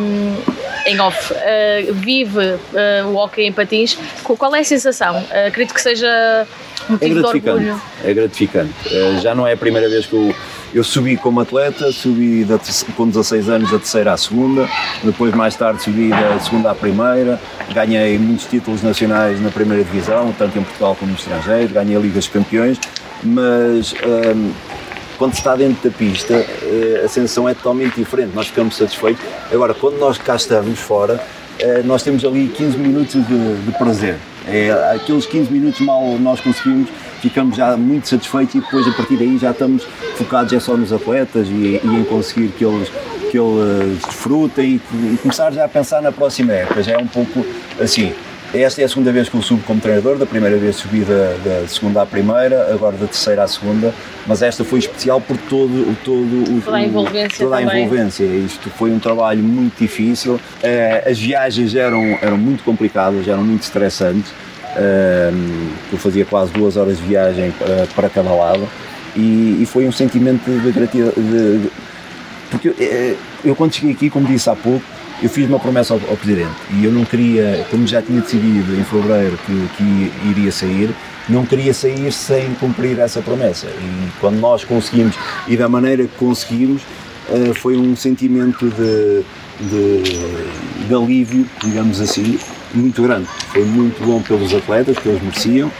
um, 0.00 0.36
em 0.90 1.00
off, 1.00 1.32
uh, 1.32 1.94
vive 1.94 2.38
uh, 2.38 3.06
o 3.08 3.16
hockey 3.16 3.42
em 3.46 3.52
patins, 3.52 3.96
qu- 4.24 4.36
qual 4.36 4.54
é 4.54 4.60
a 4.60 4.64
sensação? 4.64 5.18
Uh, 5.18 5.48
acredito 5.48 5.74
que 5.74 5.80
seja 5.82 6.06
É 6.06 6.46
motivo 6.88 7.14
de 7.14 7.20
gratificante, 7.20 7.50
orgulho. 7.50 7.82
é 8.04 8.14
gratificante. 8.14 8.72
Eh, 8.90 9.18
Já 9.22 9.34
não 9.34 9.46
é 9.46 9.52
a 9.52 9.56
primeira 9.56 9.88
vez 9.88 10.06
que 10.06 10.12
eu, 10.14 10.34
eu 10.74 10.82
subi 10.82 11.16
como 11.16 11.40
atleta, 11.40 11.92
subi 11.92 12.44
da 12.44 12.58
com 12.96 13.06
16 13.08 13.48
anos 13.48 13.70
da 13.70 13.78
terceira 13.78 14.12
à 14.12 14.16
segunda, 14.16 14.68
depois 15.04 15.32
mais 15.34 15.54
tarde 15.54 15.82
subi 15.82 16.08
da 16.10 16.38
segunda 16.40 16.70
à 16.70 16.74
primeira, 16.74 17.38
ganhei 17.72 18.18
muitos 18.18 18.46
títulos 18.46 18.82
nacionais 18.82 19.40
na 19.40 19.50
primeira 19.50 19.84
divisão, 19.84 20.34
tanto 20.36 20.58
em 20.58 20.62
Portugal 20.62 20.96
como 20.98 21.12
no 21.12 21.16
estrangeiro, 21.18 21.68
ganhei 21.72 21.96
a 21.96 22.00
Liga 22.00 22.14
dos 22.14 22.28
Campeões, 22.28 22.78
mas 23.22 23.94
quando 25.20 25.34
está 25.34 25.54
dentro 25.54 25.90
da 25.90 25.94
pista 25.94 26.32
eh, 26.32 27.02
a 27.04 27.06
sensação 27.06 27.46
é 27.46 27.52
totalmente 27.52 27.94
diferente, 27.96 28.34
nós 28.34 28.46
ficamos 28.46 28.74
satisfeitos. 28.74 29.22
Agora, 29.52 29.74
quando 29.74 29.98
nós 29.98 30.16
cá 30.16 30.34
estamos 30.34 30.78
fora, 30.78 31.22
eh, 31.58 31.82
nós 31.84 32.02
temos 32.02 32.24
ali 32.24 32.48
15 32.48 32.78
minutos 32.78 33.26
de, 33.26 33.62
de 33.66 33.72
prazer. 33.76 34.16
É, 34.48 34.70
aqueles 34.94 35.26
15 35.26 35.52
minutos 35.52 35.78
mal 35.82 36.02
nós 36.18 36.40
conseguimos, 36.40 36.88
ficamos 37.20 37.54
já 37.54 37.76
muito 37.76 38.08
satisfeitos 38.08 38.54
e 38.54 38.60
depois 38.60 38.88
a 38.88 38.92
partir 38.92 39.18
daí 39.18 39.36
já 39.36 39.50
estamos 39.50 39.84
focados 40.16 40.54
é 40.54 40.58
só 40.58 40.74
nos 40.74 40.90
atletas 40.90 41.48
e, 41.48 41.78
e 41.84 41.86
em 41.86 42.04
conseguir 42.04 42.48
que 42.52 42.64
eles 42.64 42.90
que 43.30 43.38
ele 43.38 43.96
desfruta 44.02 44.62
e, 44.62 44.80
e 44.92 45.18
começar 45.20 45.52
já 45.52 45.66
a 45.66 45.68
pensar 45.68 46.00
na 46.00 46.10
próxima 46.10 46.54
época. 46.54 46.82
Já 46.82 46.92
é 46.92 46.98
um 46.98 47.06
pouco 47.06 47.44
assim. 47.78 48.14
Esta 48.52 48.82
é 48.82 48.84
a 48.84 48.88
segunda 48.88 49.12
vez 49.12 49.28
que 49.28 49.36
eu 49.36 49.42
subo 49.42 49.62
como 49.62 49.80
treinador, 49.80 50.18
da 50.18 50.26
primeira 50.26 50.56
vez 50.58 50.74
subi 50.74 51.04
da, 51.04 51.36
da, 51.44 51.68
segunda 51.68 52.02
à 52.02 52.06
primeira, 52.06 52.72
agora 52.74 52.96
da 52.96 53.06
terceira 53.06 53.44
à 53.44 53.48
segunda, 53.48 53.94
mas 54.26 54.42
esta 54.42 54.64
foi 54.64 54.80
especial 54.80 55.20
por 55.20 55.36
todo, 55.36 55.96
todo 56.04 56.56
o, 56.56 56.60
toda 56.60 56.76
a 56.76 56.82
envolvência. 56.82 57.44
Toda 57.44 57.56
a 57.56 57.62
envolvência. 57.62 58.24
Isto 58.24 58.68
foi 58.70 58.90
um 58.90 58.98
trabalho 58.98 59.40
muito 59.40 59.78
difícil, 59.78 60.40
eh, 60.64 61.04
as 61.06 61.16
viagens 61.16 61.76
eram, 61.76 62.18
eram 62.20 62.36
muito 62.36 62.64
complicadas, 62.64 63.28
eram 63.28 63.44
muito 63.44 63.62
estressantes, 63.62 64.32
eh, 64.76 65.30
eu 65.92 65.98
fazia 65.98 66.24
quase 66.24 66.50
duas 66.52 66.76
horas 66.76 66.96
de 66.98 67.04
viagem 67.04 67.52
para, 67.52 67.86
para 67.94 68.08
cada 68.08 68.30
lado 68.30 68.68
e, 69.14 69.64
foi 69.66 69.86
um 69.86 69.92
sentimento 69.92 70.50
de 70.50 70.72
gratidão, 70.72 71.12
de, 71.16 71.70
porque 72.50 72.68
eu, 72.68 72.74
eh, 72.80 73.14
eu 73.44 73.54
quando 73.54 73.74
cheguei 73.74 73.92
aqui, 73.92 74.10
como 74.10 74.26
disse 74.26 74.50
há 74.50 74.56
pouco, 74.56 74.84
eu 75.22 75.28
fiz 75.28 75.48
uma 75.48 75.58
promessa 75.58 75.94
ao, 75.94 76.00
ao, 76.08 76.16
Presidente 76.16 76.54
e 76.70 76.84
eu 76.84 76.92
não 76.92 77.04
queria, 77.04 77.66
como 77.70 77.86
já 77.86 78.00
tinha 78.00 78.20
decidido 78.20 78.74
em 78.74 78.84
fevereiro 78.84 79.38
que, 79.46 79.68
que 79.76 80.28
iria 80.30 80.50
sair, 80.50 80.94
não 81.28 81.44
queria 81.44 81.72
sair 81.74 82.10
sem 82.12 82.54
cumprir 82.54 82.98
essa 82.98 83.20
promessa. 83.20 83.66
E 83.66 84.10
quando 84.20 84.38
nós 84.38 84.64
conseguimos, 84.64 85.16
e 85.46 85.56
da 85.56 85.68
maneira 85.68 86.04
que 86.04 86.16
conseguimos, 86.16 86.82
uh, 87.28 87.54
foi 87.54 87.76
um 87.76 87.94
sentimento 87.94 88.68
de, 88.70 89.22
de, 89.60 90.86
de, 90.88 90.94
alívio, 90.94 91.46
digamos 91.62 92.00
assim, 92.00 92.38
muito 92.74 93.02
grande. 93.02 93.28
Foi 93.52 93.64
muito 93.64 94.02
bom 94.04 94.20
pelos 94.22 94.52
atletas, 94.54 94.98
que 94.98 95.08
eles 95.08 95.22
mereciam, 95.22 95.70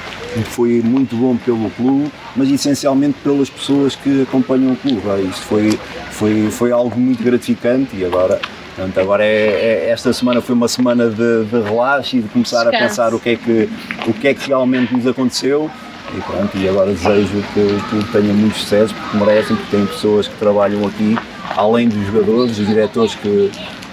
foi 0.50 0.80
muito 0.82 1.16
bom 1.16 1.36
pelo 1.36 1.70
clube, 1.70 2.10
mas 2.36 2.50
essencialmente 2.50 3.16
pelas 3.24 3.50
pessoas 3.50 3.96
que 3.96 4.22
acompanham 4.22 4.72
o 4.72 4.76
clube. 4.76 5.00
Isto 5.28 5.42
foi, 5.42 5.78
foi, 6.10 6.50
foi 6.50 6.72
algo 6.72 6.98
muito 6.98 7.22
gratificante 7.22 7.96
e 7.96 8.04
agora 8.04 8.40
Portanto, 8.74 8.98
agora 8.98 9.24
é, 9.24 9.86
é, 9.86 9.90
esta 9.90 10.12
semana 10.12 10.40
foi 10.40 10.54
uma 10.54 10.68
semana 10.68 11.08
de, 11.08 11.44
de 11.44 11.60
relaxo 11.60 12.16
e 12.16 12.22
de 12.22 12.28
começar 12.28 12.66
a 12.66 12.70
pensar 12.70 13.14
o 13.14 13.20
que, 13.20 13.30
é 13.30 13.36
que, 13.36 13.68
o 14.06 14.12
que 14.12 14.28
é 14.28 14.34
que 14.34 14.48
realmente 14.48 14.94
nos 14.94 15.06
aconteceu 15.06 15.70
e 16.16 16.20
pronto, 16.22 16.56
e 16.56 16.68
agora 16.68 16.92
desejo 16.92 17.42
que 17.54 17.60
o 17.60 17.80
clube 17.88 18.04
tenha 18.10 18.34
muito 18.34 18.56
sucesso 18.56 18.94
porque 18.94 19.16
merecem, 19.16 19.56
porque 19.56 19.76
tem 19.76 19.86
pessoas 19.86 20.26
que 20.26 20.34
trabalham 20.36 20.86
aqui, 20.86 21.16
além 21.56 21.88
dos 21.88 22.04
jogadores, 22.06 22.58
os 22.58 22.66
diretores 22.66 23.14
que, 23.14 23.50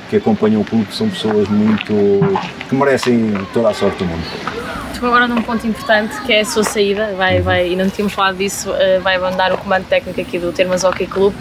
que 0.09 0.15
acompanham 0.15 0.61
o 0.61 0.65
clube, 0.65 0.85
que 0.85 0.95
são 0.95 1.09
pessoas 1.09 1.47
muito 1.47 1.93
que 2.67 2.75
merecem 2.75 3.33
toda 3.53 3.69
a 3.69 3.73
sorte 3.73 3.97
do 3.99 4.05
mundo. 4.05 4.23
Tocou 4.93 5.09
agora 5.09 5.27
num 5.27 5.43
ponto 5.43 5.67
importante 5.67 6.19
que 6.21 6.33
é 6.33 6.41
a 6.41 6.45
sua 6.45 6.63
saída, 6.63 7.13
vai, 7.15 7.39
vai, 7.39 7.67
e 7.69 7.75
não 7.75 7.87
tínhamos 7.87 8.13
falado 8.13 8.37
disso, 8.37 8.73
eh, 8.73 8.99
vai 8.99 9.19
mandar 9.19 9.53
o 9.53 9.57
comando 9.57 9.85
técnico 9.85 10.19
aqui 10.19 10.39
do 10.39 10.51
Termas 10.51 10.83
Hockey 10.83 11.05
Clube. 11.05 11.35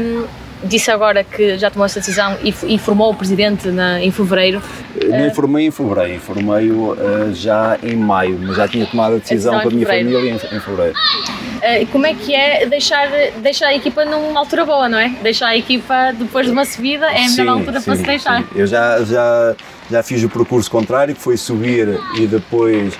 Um, 0.00 0.47
disse 0.64 0.90
agora 0.90 1.22
que 1.24 1.58
já 1.58 1.70
tomou 1.70 1.86
essa 1.86 2.00
decisão 2.00 2.36
e 2.42 2.54
informou 2.72 3.10
o 3.10 3.14
Presidente 3.14 3.68
na, 3.68 4.02
em 4.02 4.10
Fevereiro. 4.10 4.62
Não 5.06 5.16
eh, 5.16 5.26
informei 5.28 5.66
em 5.66 5.70
Fevereiro, 5.70 6.14
informei-o 6.14 6.92
uh, 6.92 7.34
já 7.34 7.78
em 7.82 7.96
Maio, 7.96 8.38
mas 8.40 8.56
já 8.56 8.68
tinha 8.68 8.86
tomado 8.86 9.16
a 9.16 9.18
decisão 9.18 9.56
a 9.56 9.62
com 9.62 9.68
a 9.68 9.70
minha 9.70 9.86
família 9.86 10.30
em, 10.30 10.34
em 10.34 10.60
Fevereiro. 10.60 10.94
Uh, 10.98 11.86
como 11.92 12.06
é 12.06 12.14
que 12.14 12.34
é 12.34 12.66
deixar, 12.66 13.08
deixar 13.38 13.68
a 13.68 13.74
equipa 13.74 14.04
numa 14.04 14.40
altura 14.40 14.64
boa, 14.64 14.88
não 14.88 14.98
é? 14.98 15.08
Deixar 15.22 15.48
a 15.48 15.56
equipa 15.56 16.12
depois 16.12 16.46
de 16.46 16.52
uma 16.52 16.64
subida 16.64 17.06
é 17.06 17.26
a 17.26 17.30
melhor 17.30 17.30
sim, 17.30 17.48
altura 17.48 17.80
sim, 17.80 17.84
para 17.86 17.96
se 17.96 18.02
deixar. 18.02 18.42
Sim. 18.42 18.48
Eu 18.54 18.66
já, 18.66 19.04
já, 19.04 19.54
já 19.90 20.02
fiz 20.02 20.22
o 20.22 20.28
percurso 20.28 20.70
contrário, 20.70 21.14
que 21.14 21.20
foi 21.20 21.36
subir 21.36 21.98
e 22.16 22.26
depois 22.26 22.94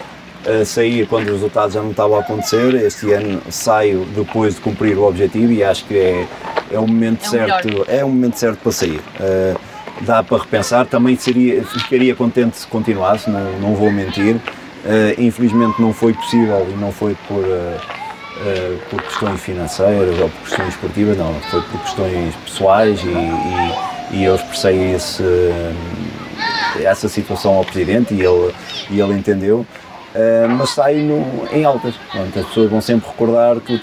uh, 0.46 0.64
sair 0.64 1.06
quando 1.06 1.26
os 1.26 1.32
resultados 1.32 1.74
já 1.74 1.82
não 1.82 1.90
estavam 1.90 2.16
a 2.16 2.20
acontecer. 2.20 2.74
Este 2.74 3.12
ano 3.12 3.40
saio 3.50 4.04
depois 4.14 4.54
de 4.54 4.60
cumprir 4.60 4.96
o 4.96 5.06
objetivo 5.06 5.52
e 5.52 5.62
acho 5.62 5.84
que 5.84 5.96
é 5.96 6.26
é 6.70 6.78
o 6.78 6.86
momento 6.86 7.24
é 7.24 7.28
certo, 7.28 7.68
melhor. 7.68 7.86
é 7.88 8.04
o 8.04 8.08
momento 8.08 8.38
certo 8.38 8.58
para 8.58 8.72
sair. 8.72 9.00
Uh, 9.20 9.58
dá 10.02 10.22
para 10.22 10.38
repensar, 10.38 10.86
também 10.86 11.16
seria, 11.16 11.64
ficaria 11.64 12.14
contente 12.14 12.58
se 12.58 12.66
continuasse, 12.66 13.28
não, 13.28 13.58
não 13.60 13.74
vou 13.74 13.90
mentir. 13.90 14.36
Uh, 14.36 15.20
infelizmente 15.20 15.80
não 15.80 15.92
foi 15.92 16.12
possível 16.12 16.66
e 16.70 16.76
não 16.80 16.92
foi 16.92 17.16
por, 17.26 17.40
uh, 17.40 18.78
por 18.88 19.02
questões 19.02 19.40
financeiras 19.40 20.18
ou 20.20 20.28
por 20.28 20.40
questões 20.48 20.68
esportivas, 20.68 21.18
não, 21.18 21.34
foi 21.50 21.60
por 21.62 21.80
questões 21.80 22.34
pessoais 22.36 23.00
e, 23.02 23.08
e, 23.08 24.18
e 24.18 24.24
eu 24.24 24.36
expressei 24.36 24.94
esse, 24.94 25.24
essa 26.80 27.08
situação 27.08 27.54
ao 27.54 27.64
Presidente 27.64 28.14
e 28.14 28.20
ele, 28.20 28.54
e 28.90 29.00
ele 29.00 29.14
entendeu. 29.14 29.66
Uh, 30.14 30.48
mas 30.48 30.70
saio 30.70 31.04
no, 31.04 31.46
em 31.52 31.64
altas. 31.64 31.94
Pronto, 32.10 32.38
as 32.38 32.46
pessoas 32.46 32.70
vão 32.70 32.80
sempre 32.80 33.08
recordar 33.08 33.56
que, 33.60 33.78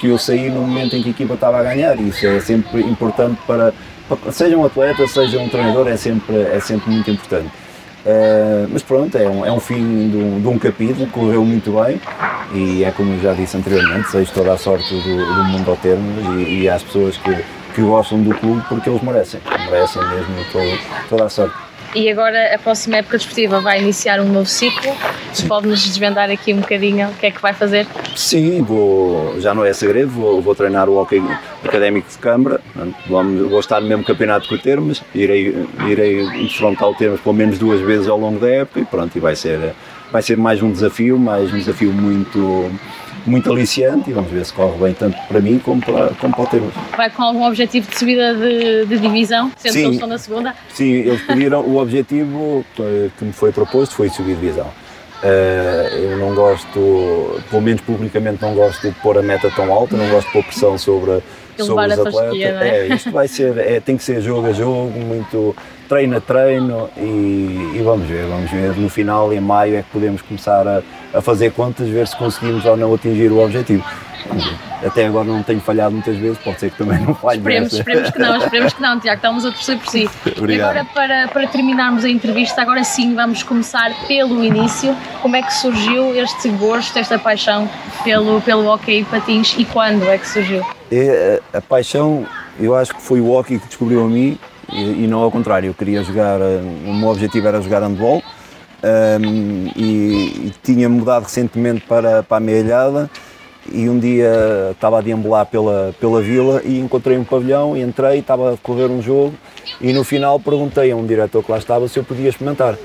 que 0.00 0.08
eu 0.08 0.18
saí 0.18 0.50
no 0.50 0.60
momento 0.60 0.94
em 0.94 1.02
que 1.02 1.08
a 1.08 1.12
equipa 1.12 1.34
estava 1.34 1.60
a 1.60 1.62
ganhar 1.62 1.98
e 1.98 2.08
isso 2.08 2.26
é 2.26 2.40
sempre 2.40 2.82
importante 2.82 3.40
para, 3.46 3.72
para 4.08 4.30
seja 4.30 4.56
um 4.56 4.66
atleta, 4.66 5.06
seja 5.06 5.38
um 5.38 5.48
treinador, 5.48 5.88
é 5.88 5.96
sempre, 5.96 6.36
é 6.36 6.60
sempre 6.60 6.90
muito 6.90 7.10
importante. 7.10 7.50
Uh, 8.04 8.68
mas 8.70 8.82
pronto, 8.82 9.16
é 9.16 9.28
um, 9.28 9.46
é 9.46 9.52
um 9.52 9.60
fim 9.60 10.10
de 10.10 10.16
um, 10.16 10.40
de 10.40 10.48
um, 10.48 10.58
capítulo, 10.58 11.06
correu 11.06 11.44
muito 11.44 11.70
bem 11.80 12.00
e 12.52 12.82
é 12.82 12.90
como 12.90 13.14
eu 13.14 13.20
já 13.20 13.32
disse 13.32 13.56
anteriormente, 13.56 14.10
seja 14.10 14.30
toda 14.34 14.52
a 14.52 14.58
sorte 14.58 14.92
do, 14.92 15.02
do 15.02 15.44
mundo 15.44 15.70
ao 15.70 15.76
termo 15.76 16.36
e, 16.40 16.62
e 16.62 16.68
às 16.68 16.82
pessoas 16.82 17.16
que, 17.16 17.32
que 17.74 17.80
gostam 17.80 18.20
do 18.20 18.34
clube 18.34 18.60
porque 18.68 18.90
eles 18.90 19.00
merecem, 19.02 19.40
merecem 19.70 20.02
mesmo 20.08 20.34
toda 21.08 21.26
a 21.26 21.28
sorte. 21.28 21.61
E 21.94 22.10
agora 22.10 22.54
a 22.54 22.58
próxima 22.58 22.96
época 22.96 23.18
desportiva 23.18 23.60
vai 23.60 23.80
iniciar 23.80 24.18
um 24.18 24.28
novo 24.28 24.48
ciclo. 24.48 24.90
Pode-nos 25.46 25.82
desvendar 25.82 26.30
aqui 26.30 26.54
um 26.54 26.60
bocadinho 26.60 27.08
o 27.08 27.14
que 27.14 27.26
é 27.26 27.30
que 27.30 27.40
vai 27.40 27.52
fazer? 27.52 27.86
Sim, 28.16 28.62
vou, 28.62 29.38
já 29.40 29.54
não 29.54 29.62
é 29.62 29.72
segredo, 29.74 30.08
vou, 30.08 30.40
vou 30.40 30.54
treinar 30.54 30.88
o 30.88 30.96
Hockey 30.96 31.22
Académico 31.62 32.08
de 32.08 32.16
Câmara. 32.16 32.60
Vamos, 33.06 33.50
vou 33.50 33.60
estar 33.60 33.80
no 33.80 33.88
mesmo 33.88 34.04
campeonato 34.04 34.48
que 34.48 34.54
o 34.54 34.58
Termas, 34.58 35.02
irei, 35.14 35.66
irei 35.86 36.22
enfrentar 36.42 36.88
o 36.88 36.94
Termas 36.94 37.20
pelo 37.20 37.34
menos 37.34 37.58
duas 37.58 37.80
vezes 37.80 38.08
ao 38.08 38.18
longo 38.18 38.40
da 38.40 38.48
época 38.48 38.80
e 38.80 38.84
pronto, 38.86 39.14
e 39.14 39.20
vai 39.20 39.36
ser, 39.36 39.74
vai 40.10 40.22
ser 40.22 40.38
mais 40.38 40.62
um 40.62 40.72
desafio, 40.72 41.18
mais 41.18 41.52
um 41.52 41.58
desafio 41.58 41.92
muito 41.92 42.70
muito 43.26 43.50
aliciante 43.50 44.10
e 44.10 44.12
vamos 44.12 44.30
ver 44.30 44.44
se 44.44 44.52
corre 44.52 44.78
bem 44.78 44.94
tanto 44.94 45.16
para 45.28 45.40
mim 45.40 45.58
como 45.58 45.80
para, 45.80 46.08
como 46.14 46.34
para 46.34 46.42
o 46.42 46.46
Termas. 46.46 46.74
Vai 46.96 47.10
com 47.10 47.22
algum 47.22 47.46
objetivo 47.46 47.88
de 47.88 47.98
subida 47.98 48.34
de, 48.34 48.86
de 48.86 48.98
divisão, 48.98 49.50
sendo 49.56 49.72
Sim. 49.72 49.78
que 49.78 49.84
eles 49.84 49.94
estão 49.94 50.08
na 50.08 50.18
segunda? 50.18 50.54
Sim, 50.70 50.90
eles 50.90 51.22
pediram, 51.22 51.60
o 51.60 51.78
objetivo 51.78 52.64
que 52.74 53.24
me 53.24 53.32
foi 53.32 53.52
proposto 53.52 53.94
foi 53.94 54.08
subir 54.08 54.34
divisão. 54.34 54.66
Uh, 55.22 55.94
eu 55.94 56.18
não 56.18 56.34
gosto, 56.34 57.40
pelo 57.48 57.62
menos 57.62 57.80
publicamente 57.82 58.42
não 58.42 58.54
gosto 58.54 58.88
de 58.88 58.94
pôr 58.96 59.16
a 59.18 59.22
meta 59.22 59.48
tão 59.54 59.72
alta, 59.72 59.96
não 59.96 60.08
gosto 60.08 60.26
de 60.26 60.32
pôr 60.32 60.42
pressão 60.42 60.76
sobre, 60.76 61.22
sobre 61.62 61.86
os 61.86 61.98
atletas. 61.98 62.34
É? 62.34 62.88
é? 62.88 62.94
isto 62.94 63.10
vai 63.10 63.28
ser, 63.28 63.58
é, 63.58 63.80
tem 63.80 63.96
que 63.96 64.04
ser 64.04 64.20
jogo 64.20 64.48
a 64.48 64.52
jogo, 64.52 64.98
muito 64.98 65.54
treino 65.88 66.16
a 66.16 66.20
treino 66.20 66.88
e, 66.96 67.72
e, 67.74 67.82
vamos 67.84 68.08
ver, 68.08 68.24
vamos 68.26 68.50
ver. 68.50 68.76
No 68.76 68.88
final, 68.88 69.32
em 69.32 69.40
maio, 69.40 69.76
é 69.76 69.82
que 69.82 69.90
podemos 69.90 70.22
começar 70.22 70.66
a, 70.66 70.82
a 71.12 71.20
fazer 71.20 71.52
contas, 71.52 71.86
ver 71.88 72.06
se 72.06 72.16
conseguimos 72.16 72.64
ou 72.64 72.76
não 72.76 72.94
atingir 72.94 73.30
o 73.30 73.44
objetivo. 73.44 73.84
Até 74.84 75.06
agora 75.06 75.26
não 75.26 75.42
tenho 75.42 75.60
falhado 75.60 75.92
muitas 75.92 76.16
vezes, 76.16 76.38
pode 76.38 76.58
ser 76.58 76.70
que 76.70 76.78
também 76.78 76.98
não 77.00 77.14
falhe. 77.14 77.38
Esperemos, 77.38 77.72
esperemos 77.72 78.10
que 78.10 78.18
não, 78.18 78.36
esperemos 78.36 78.72
que 78.72 78.82
não, 78.82 79.00
Tiago, 79.00 79.16
estamos 79.16 79.44
a 79.44 79.50
torcer 79.50 79.78
por 79.78 79.88
si. 79.88 80.10
Obrigado. 80.38 80.74
E 80.74 80.78
agora, 80.80 80.84
para, 80.92 81.28
para 81.28 81.46
terminarmos 81.46 82.04
a 82.04 82.08
entrevista, 82.08 82.62
agora 82.62 82.82
sim 82.82 83.14
vamos 83.14 83.42
começar 83.42 83.92
pelo 84.08 84.42
início. 84.42 84.96
Como 85.20 85.36
é 85.36 85.42
que 85.42 85.52
surgiu 85.54 86.16
este 86.16 86.48
gosto, 86.50 86.98
esta 86.98 87.18
paixão 87.18 87.68
pelo, 88.02 88.40
pelo 88.40 88.66
hockey 88.66 89.04
patins 89.04 89.54
e 89.58 89.64
quando 89.64 90.08
é 90.08 90.18
que 90.18 90.28
surgiu? 90.28 90.64
É, 90.94 91.40
a, 91.54 91.58
a 91.58 91.60
paixão, 91.62 92.26
eu 92.60 92.74
acho 92.74 92.94
que 92.94 93.00
foi 93.00 93.18
o 93.18 93.30
hockey 93.30 93.58
que 93.58 93.66
descobriu 93.66 94.04
a 94.04 94.06
mim 94.06 94.38
e, 94.70 95.04
e 95.04 95.06
não 95.06 95.20
ao 95.20 95.30
contrário. 95.30 95.68
Eu 95.68 95.74
queria 95.74 96.04
jogar, 96.04 96.38
eh, 96.38 96.60
o 96.86 96.92
meu 96.92 97.08
objetivo 97.08 97.48
era 97.48 97.62
jogar 97.62 97.80
handball 97.80 98.18
um, 98.18 98.22
ehm, 98.82 99.72
e, 99.74 100.48
e, 100.48 100.52
tinha 100.62 100.90
mudado 100.90 101.22
recentemente 101.22 101.86
para, 101.86 102.22
para 102.22 102.36
a 102.36 102.40
meia 102.40 103.10
e 103.72 103.88
um 103.88 103.98
dia 103.98 104.28
estava 104.72 104.98
a 104.98 105.00
deambular 105.00 105.46
pela, 105.46 105.94
pela 105.98 106.20
vila 106.20 106.60
e 106.62 106.78
encontrei 106.78 107.16
um 107.16 107.24
pavilhão 107.24 107.74
entrei, 107.74 108.18
estava 108.18 108.52
a 108.52 108.56
correr 108.58 108.90
um 108.90 109.00
jogo 109.00 109.32
e 109.80 109.94
no 109.94 110.04
final 110.04 110.38
perguntei 110.40 110.90
a 110.90 110.96
um 110.96 111.06
diretor 111.06 111.42
que 111.42 111.50
lá 111.50 111.56
estava 111.56 111.88
se 111.88 111.98
eu 111.98 112.04
podia 112.04 112.28
experimentar. 112.28 112.76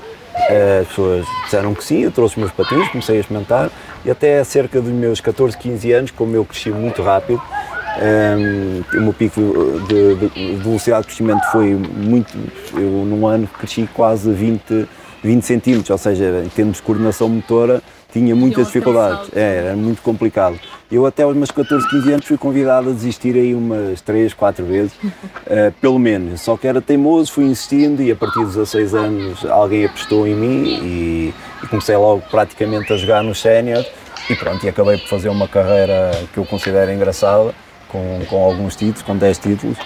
Eh, 0.48 0.78
as 0.82 0.88
pessoas 0.88 1.26
disseram 1.44 1.74
que 1.74 1.84
sim, 1.84 2.04
eu 2.04 2.10
trouxe 2.10 2.36
os 2.36 2.38
meus 2.38 2.52
patins, 2.52 2.88
comecei 2.88 3.18
a 3.18 3.20
experimentar 3.20 3.70
e 4.02 4.10
até 4.10 4.42
cerca 4.44 4.80
dos 4.80 4.92
meus 4.92 5.20
14, 5.20 5.58
15 5.58 5.92
anos, 5.92 6.10
como 6.10 6.34
eu 6.34 6.44
cresci 6.44 6.70
muito 6.70 7.02
rápido, 7.02 7.42
um, 7.98 8.98
o 8.98 9.00
meu 9.02 9.12
pico 9.12 9.40
de, 9.88 10.14
de, 10.14 10.28
de, 10.28 10.56
velocidade 10.56 11.02
de 11.02 11.06
crescimento 11.08 11.44
foi 11.50 11.74
muito. 11.74 12.32
Eu, 12.72 13.04
num 13.04 13.26
ano, 13.26 13.48
cresci 13.58 13.88
quase 13.92 14.30
20, 14.30 14.88
20 15.22 15.42
centímetros, 15.42 15.90
ou 15.90 15.98
seja, 15.98 16.42
em 16.44 16.48
termos 16.48 16.76
de 16.76 16.82
coordenação 16.82 17.28
motora, 17.28 17.82
tinha 18.12 18.36
muitas 18.36 18.66
dificuldades. 18.66 19.30
É, 19.34 19.64
era 19.64 19.76
muito 19.76 20.00
complicado. 20.00 20.58
Eu, 20.90 21.04
até 21.04 21.24
aos 21.24 21.36
meus 21.36 21.50
14, 21.50 21.88
15 21.88 22.12
anos, 22.12 22.26
fui 22.26 22.38
convidado 22.38 22.90
a 22.90 22.92
desistir 22.92 23.34
aí 23.34 23.54
umas 23.54 24.00
3, 24.00 24.32
4 24.32 24.64
vezes, 24.64 24.92
uh, 24.94 25.72
pelo 25.80 25.98
menos. 25.98 26.40
Só 26.40 26.56
que 26.56 26.66
era 26.66 26.80
teimoso, 26.80 27.32
fui 27.32 27.44
insistindo 27.44 28.00
e 28.00 28.10
a 28.12 28.16
partir 28.16 28.40
dos 28.40 28.54
16 28.54 28.94
anos 28.94 29.44
alguém 29.44 29.84
apostou 29.84 30.26
em 30.26 30.34
mim 30.34 30.64
e, 30.82 31.34
e 31.62 31.66
comecei 31.66 31.96
logo 31.96 32.22
praticamente 32.30 32.92
a 32.92 32.96
jogar 32.96 33.22
no 33.22 33.34
sénior. 33.34 33.84
E 34.30 34.36
pronto, 34.36 34.64
e 34.64 34.68
acabei 34.68 34.98
por 34.98 35.08
fazer 35.08 35.28
uma 35.30 35.48
carreira 35.48 36.10
que 36.32 36.38
eu 36.38 36.44
considero 36.44 36.92
engraçada 36.92 37.54
com, 37.88 38.20
com 38.28 38.44
alguns 38.44 38.76
títulos, 38.76 39.02
com 39.02 39.16
10 39.16 39.38
títulos. 39.38 39.78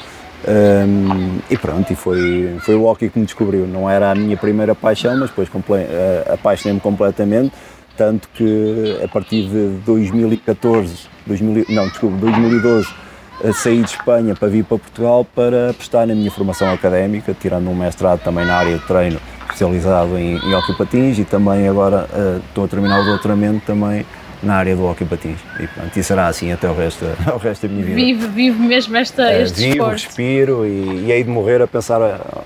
Um, 0.47 1.39
e 1.49 1.57
pronto, 1.57 1.93
e 1.93 1.97
foi, 1.97 2.57
foi 2.61 2.75
o 2.75 2.85
hockey 2.85 3.09
que 3.09 3.19
me 3.19 3.25
descobriu. 3.25 3.67
Não 3.67 3.89
era 3.89 4.11
a 4.11 4.15
minha 4.15 4.37
primeira 4.37 4.75
paixão, 4.75 5.17
mas 5.19 5.31
depois 5.31 5.49
uh, 5.49 6.33
apaixonei-me 6.33 6.81
completamente. 6.81 7.53
Tanto 7.97 8.29
que 8.35 8.99
a 9.05 9.09
partir 9.09 9.49
de 9.49 9.69
2014, 9.85 11.09
2000, 11.27 11.67
não, 11.69 11.89
desculpa, 11.89 12.17
2012, 12.17 12.89
uh, 12.89 13.53
saí 13.53 13.83
de 13.83 13.91
Espanha 13.91 14.35
para 14.35 14.49
vir 14.49 14.65
para 14.65 14.79
Portugal 14.79 15.25
para 15.25 15.73
prestar 15.75 16.07
na 16.07 16.15
minha 16.15 16.31
formação 16.31 16.73
académica, 16.73 17.37
tirando 17.39 17.71
um 17.71 17.75
mestrado 17.75 18.21
também 18.21 18.45
na 18.45 18.57
área 18.57 18.79
de 18.79 18.85
treino, 18.85 19.21
especializado 19.45 20.19
em, 20.19 20.39
em 20.39 20.55
hockey 20.55 20.75
patins 20.77 21.19
e 21.19 21.25
também 21.25 21.69
agora 21.69 22.09
uh, 22.13 22.43
estou 22.49 22.65
a 22.65 22.69
terminar 22.69 23.01
o 23.01 23.05
doutoramento 23.05 23.65
também 23.65 24.05
na 24.43 24.57
área 24.57 24.75
do 24.75 24.85
hockey. 24.85 25.05
E 25.05 25.67
pronto, 25.67 25.97
e 25.97 26.03
será 26.03 26.27
assim 26.27 26.53
até 26.53 26.69
o 26.69 26.75
resto, 26.75 27.05
o 27.33 27.39
resto 27.39 27.67
da 27.67 27.73
minha 27.73 27.85
vida. 27.85 27.97
Vive, 27.97 28.27
vive 28.29 28.59
mesmo 28.61 28.97
esta, 28.97 29.23
uh, 29.23 29.43
este 29.43 29.61
vivo, 29.61 29.75
esporte. 29.75 30.07
respiro 30.07 30.67
e, 30.67 31.07
e 31.07 31.13
hei 31.13 31.23
de 31.23 31.31
morrer 31.31 31.63
a 31.63 31.67
pensar 31.67 32.01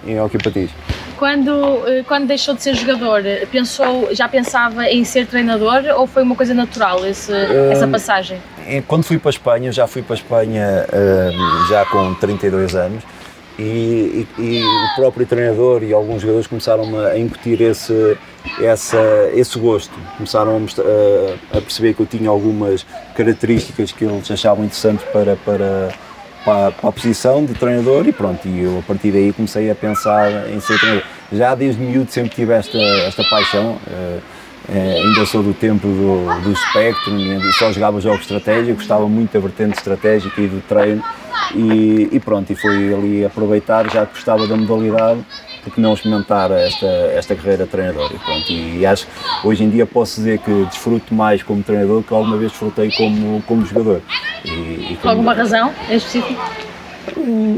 em 0.06 0.20
hockey. 0.20 0.38
Quando, 1.16 1.82
eh, 1.86 2.04
quando 2.06 2.26
deixou 2.26 2.54
de 2.54 2.62
ser 2.62 2.74
jogador, 2.74 3.22
pensou, 3.50 4.14
já 4.14 4.28
pensava 4.28 4.86
em 4.86 5.02
ser 5.02 5.26
treinador 5.26 5.82
ou 5.96 6.06
foi 6.06 6.22
uma 6.22 6.36
coisa 6.36 6.52
natural 6.52 7.06
esse, 7.06 7.32
essa 7.72 7.88
passagem? 7.88 8.38
Quando 8.86 9.04
fui 9.04 9.18
para 9.18 9.30
a 9.30 9.32
Espanha, 9.32 9.72
já 9.72 9.86
fui 9.86 10.02
para 10.02 10.14
a 10.14 10.18
Espanha 10.18 10.86
já 11.70 11.86
com 11.86 12.12
32 12.14 12.74
anos 12.74 13.02
e, 13.58 14.26
e, 14.38 14.62
o 14.62 14.96
próprio 14.96 15.26
treinador 15.26 15.82
e 15.82 15.92
alguns 15.92 16.20
jogadores 16.20 16.46
começaram 16.46 16.98
a 17.00 17.18
incutir 17.18 17.60
esse, 17.62 18.16
essa, 18.60 19.30
esse 19.34 19.58
gosto. 19.58 19.94
Começaram 20.16 20.56
a, 20.56 21.56
a, 21.58 21.60
perceber 21.60 21.94
que 21.94 22.00
eu 22.00 22.06
tinha 22.06 22.28
algumas 22.28 22.86
características 23.14 23.92
que 23.92 24.04
eles 24.04 24.30
achavam 24.30 24.64
interessantes 24.64 25.04
para, 25.06 25.36
para, 25.36 25.88
para, 26.44 26.72
para, 26.72 26.88
a 26.88 26.92
posição 26.92 27.44
de 27.44 27.54
treinador 27.54 28.06
e 28.06 28.12
pronto, 28.12 28.46
e 28.46 28.62
eu 28.62 28.78
a 28.78 28.82
partir 28.82 29.10
daí 29.10 29.32
comecei 29.32 29.70
a 29.70 29.75
pensar 29.75 30.50
em 30.50 30.60
ser 30.60 30.78
treinador. 30.78 31.08
Já 31.32 31.54
desde 31.54 31.80
miúdo 31.80 32.10
sempre 32.10 32.30
tive 32.30 32.52
esta, 32.52 32.78
esta 32.78 33.25
paixão. 33.25 33.78
Uh, 33.86 34.35
é, 34.68 35.00
ainda 35.00 35.25
sou 35.26 35.42
do 35.42 35.54
tempo 35.54 35.87
do, 35.87 36.42
do 36.42 36.56
Spectrum, 36.56 37.40
só 37.52 37.73
jogava 37.73 38.00
jogos 38.00 38.26
de 38.26 38.35
estratégia, 38.35 38.75
gostava 38.75 39.08
muito 39.08 39.32
da 39.32 39.38
vertente 39.38 39.76
estratégica 39.78 40.40
e 40.40 40.49
do 40.49 40.61
treino 40.62 41.02
e, 41.54 42.08
e, 42.11 42.20
pronto, 42.20 42.52
e 42.52 42.56
foi 42.56 42.92
ali 42.92 43.25
aproveitar, 43.25 43.88
já 43.90 44.04
que 44.04 44.14
gostava 44.14 44.46
da 44.46 44.56
modalidade, 44.56 45.25
porque 45.62 45.80
não 45.80 45.94
experimentar 45.94 46.50
esta, 46.50 46.87
esta 46.87 47.37
carreira 47.37 47.64
de 47.64 47.70
treinador 47.70 48.11
e 48.12 48.18
pronto, 48.18 48.50
e, 48.50 48.78
e 48.78 48.87
acho 48.87 49.06
que 49.06 49.46
hoje 49.46 49.62
em 49.62 49.70
dia 49.70 49.87
posso 49.87 50.16
dizer 50.16 50.38
que 50.38 50.64
desfruto 50.64 51.14
mais 51.14 51.42
como 51.42 51.62
treinador 51.62 52.02
que 52.02 52.12
alguma 52.12 52.37
vez 52.37 52.50
desfrutei 52.50 52.90
como, 52.90 53.42
como 53.42 53.64
jogador. 53.64 54.00
E, 54.44 54.49
e 54.49 54.99
como... 55.00 55.12
Alguma 55.12 55.35
razão 55.35 55.73
em 55.88 55.96
específico? 55.96 56.42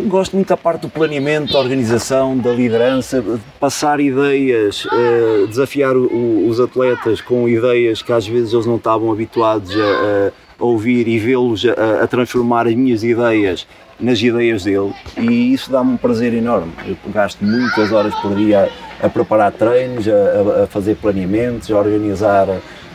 Gosto 0.06 0.34
muito 0.34 0.48
da 0.48 0.56
parte 0.56 0.82
do 0.82 0.88
planeamento, 0.88 1.52
da 1.52 1.58
organização, 1.58 2.36
da 2.36 2.52
liderança, 2.52 3.20
de 3.20 3.38
passar 3.58 4.00
ideias, 4.00 4.84
uh, 4.86 5.46
desafiar 5.46 5.96
os 5.96 6.60
atletas 6.60 7.20
com 7.20 7.48
ideias 7.48 8.02
que 8.02 8.12
às 8.12 8.26
vezes 8.26 8.52
eles 8.52 8.66
não 8.66 8.76
estavam 8.76 9.10
habituados 9.12 9.74
a, 9.74 10.32
ouvir 10.60 11.06
e 11.06 11.18
vê-los 11.18 11.64
a, 11.64 12.06
transformar 12.06 12.66
as 12.66 12.74
minhas 12.74 13.04
ideias 13.04 13.66
nas 14.00 14.20
ideias 14.20 14.64
dele 14.64 14.92
e 15.16 15.52
isso 15.52 15.70
dá-me 15.70 15.92
um 15.92 15.96
prazer 15.96 16.34
enorme. 16.34 16.72
Eu 16.86 16.96
gasto 17.12 17.44
muitas 17.44 17.92
horas 17.92 18.14
por 18.16 18.34
dia 18.34 18.68
a, 19.00 19.08
preparar 19.08 19.52
treinos, 19.52 20.06
a 20.08 20.66
fazer 20.66 20.96
planeamentos, 20.96 21.70
a 21.70 21.78
organizar 21.78 22.48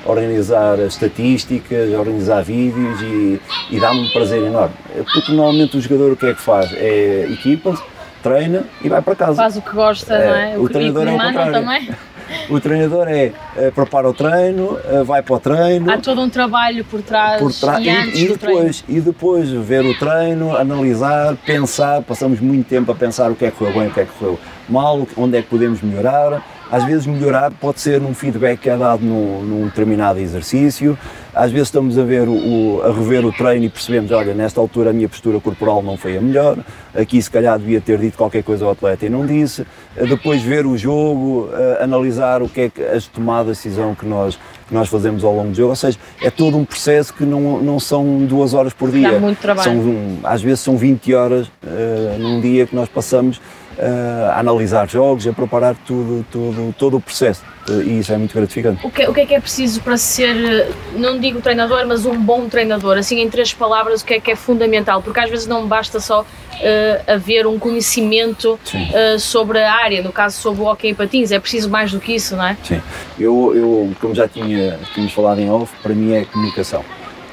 organizar 0.05 0.79
estatísticas, 0.79 1.91
organizar 1.93 2.43
vídeos 2.43 3.01
e, 3.01 3.41
e 3.71 3.79
dá-me 3.79 4.01
um 4.01 4.09
prazer 4.09 4.43
enorme. 4.43 4.75
Porque 5.13 5.31
normalmente 5.31 5.77
o 5.77 5.81
jogador 5.81 6.11
o 6.11 6.15
que 6.15 6.27
é 6.27 6.33
que 6.33 6.41
faz? 6.41 6.71
É 6.73 7.27
equipa, 7.31 7.77
treina 8.21 8.63
e 8.81 8.89
vai 8.89 9.01
para 9.01 9.15
casa. 9.15 9.35
Faz 9.35 9.57
o 9.57 9.61
que 9.61 9.71
gosta, 9.71 10.13
é, 10.15 10.27
não 10.27 10.35
é? 10.35 10.57
O, 10.57 10.63
o 10.63 10.69
treinador 10.69 11.07
é 11.07 11.13
o 11.13 11.19
contrário. 11.19 11.53
Também. 11.53 11.89
O 12.49 12.59
treinador 12.59 13.07
é, 13.07 13.31
é, 13.55 13.69
prepara 13.69 14.09
o 14.09 14.13
treino, 14.13 14.79
é, 14.85 15.03
vai 15.03 15.21
para 15.21 15.35
o 15.35 15.39
treino. 15.39 15.91
Há 15.91 15.97
todo 15.97 16.21
um 16.21 16.29
trabalho 16.29 16.83
por 16.85 17.01
trás, 17.01 17.39
por 17.39 17.53
trás 17.53 17.85
e, 17.85 17.89
antes 17.89 18.19
e, 18.19 18.27
depois, 18.29 18.81
treino. 18.81 18.99
E 18.99 19.01
depois 19.01 19.49
ver 19.49 19.85
o 19.85 19.93
treino, 19.97 20.55
analisar, 20.55 21.35
pensar, 21.45 22.01
passamos 22.01 22.39
muito 22.39 22.67
tempo 22.67 22.91
a 22.91 22.95
pensar 22.95 23.29
o 23.29 23.35
que 23.35 23.45
é 23.45 23.51
que 23.51 23.57
correu 23.57 23.73
bem, 23.73 23.87
o 23.87 23.91
que 23.91 23.99
é 23.99 24.05
que 24.05 24.11
correu 24.13 24.39
mal, 24.69 25.05
onde 25.17 25.37
é 25.37 25.41
que 25.41 25.49
podemos 25.49 25.81
melhorar 25.81 26.41
às 26.73 26.83
vezes 26.85 27.05
melhorar 27.05 27.51
pode 27.51 27.79
ser 27.79 28.01
num 28.01 28.15
feedback 28.15 28.61
que 28.61 28.67
é 28.67 28.75
dado 28.75 29.05
num, 29.05 29.43
num 29.43 29.65
determinado 29.65 30.17
exercício, 30.17 30.97
às 31.31 31.51
vezes 31.51 31.67
estamos 31.67 31.99
a, 31.99 32.03
ver 32.03 32.27
o, 32.27 32.81
a 32.83 32.91
rever 32.91 33.23
o 33.23 33.31
treino 33.31 33.65
e 33.65 33.69
percebemos, 33.69 34.11
olha, 34.11 34.33
nesta 34.33 34.59
altura 34.59 34.89
a 34.89 34.93
minha 34.93 35.07
postura 35.07 35.39
corporal 35.39 35.83
não 35.83 35.97
foi 35.97 36.17
a 36.17 36.21
melhor, 36.21 36.57
aqui 36.95 37.21
se 37.21 37.29
calhar 37.29 37.59
devia 37.59 37.79
ter 37.79 37.99
dito 37.99 38.17
qualquer 38.17 38.41
coisa 38.41 38.65
ao 38.65 38.71
atleta 38.71 39.05
e 39.05 39.09
não 39.09 39.23
disse, 39.23 39.67
depois 39.95 40.41
ver 40.41 40.65
o 40.65 40.75
jogo, 40.75 41.47
analisar 41.79 42.41
o 42.41 42.49
que 42.49 42.61
é 42.61 42.69
que 42.69 42.81
as 42.81 43.05
tomadas 43.05 43.57
de 43.57 43.63
decisão 43.63 43.93
que 43.93 44.07
nós, 44.07 44.39
que 44.67 44.73
nós 44.73 44.89
fazemos 44.89 45.23
ao 45.23 45.35
longo 45.35 45.49
do 45.49 45.55
jogo, 45.55 45.69
ou 45.69 45.75
seja, 45.75 45.99
é 46.23 46.31
todo 46.31 46.57
um 46.57 46.65
processo 46.65 47.13
que 47.13 47.23
não, 47.23 47.61
não 47.61 47.79
são 47.79 48.25
duas 48.25 48.55
horas 48.55 48.73
por 48.73 48.89
dia. 48.89 49.11
Dá 49.11 49.19
muito 49.19 49.37
trabalho. 49.37 49.71
São, 49.71 50.17
às 50.23 50.41
vezes 50.41 50.61
são 50.61 50.75
20 50.75 51.13
horas 51.13 51.47
uh, 51.47 52.17
num 52.17 52.41
dia 52.41 52.65
que 52.65 52.75
nós 52.75 52.89
passamos 52.89 53.39
a 53.79 54.39
analisar 54.39 54.89
jogos, 54.89 55.27
a 55.27 55.33
preparar 55.33 55.75
tudo, 55.85 56.25
tudo, 56.31 56.73
todo 56.77 56.97
o 56.97 57.01
processo 57.01 57.43
e 57.69 57.99
isso 57.99 58.11
é 58.11 58.17
muito 58.17 58.33
gratificante. 58.33 58.85
O 58.85 58.91
que, 58.91 59.07
o 59.07 59.13
que 59.13 59.21
é 59.21 59.25
que 59.25 59.35
é 59.35 59.39
preciso 59.39 59.81
para 59.81 59.95
ser, 59.95 60.67
não 60.95 61.19
digo 61.19 61.41
treinador, 61.41 61.85
mas 61.87 62.05
um 62.05 62.17
bom 62.17 62.49
treinador? 62.49 62.97
Assim, 62.97 63.21
em 63.21 63.29
três 63.29 63.53
palavras, 63.53 64.01
o 64.01 64.05
que 64.05 64.15
é 64.15 64.19
que 64.19 64.31
é 64.31 64.35
fundamental? 64.35 65.01
Porque 65.01 65.19
às 65.19 65.29
vezes 65.29 65.47
não 65.47 65.65
basta 65.65 65.99
só 65.99 66.21
uh, 66.21 67.11
haver 67.11 67.47
um 67.47 67.57
conhecimento 67.57 68.59
uh, 68.73 69.19
sobre 69.19 69.59
a 69.59 69.73
área, 69.73 70.01
no 70.01 70.11
caso 70.11 70.39
sobre 70.41 70.61
o 70.61 70.65
hockey 70.65 70.89
em 70.89 70.95
patins, 70.95 71.31
é 71.31 71.39
preciso 71.39 71.69
mais 71.69 71.91
do 71.91 71.99
que 71.99 72.13
isso, 72.13 72.35
não 72.35 72.45
é? 72.45 72.57
Sim, 72.63 72.81
eu, 73.17 73.53
eu 73.55 73.91
como 73.99 74.13
já 74.13 74.27
tinha, 74.27 74.79
tínhamos 74.93 75.13
falado 75.13 75.39
em 75.39 75.49
off, 75.49 75.73
para 75.81 75.93
mim 75.93 76.13
é 76.13 76.25
comunicação 76.25 76.83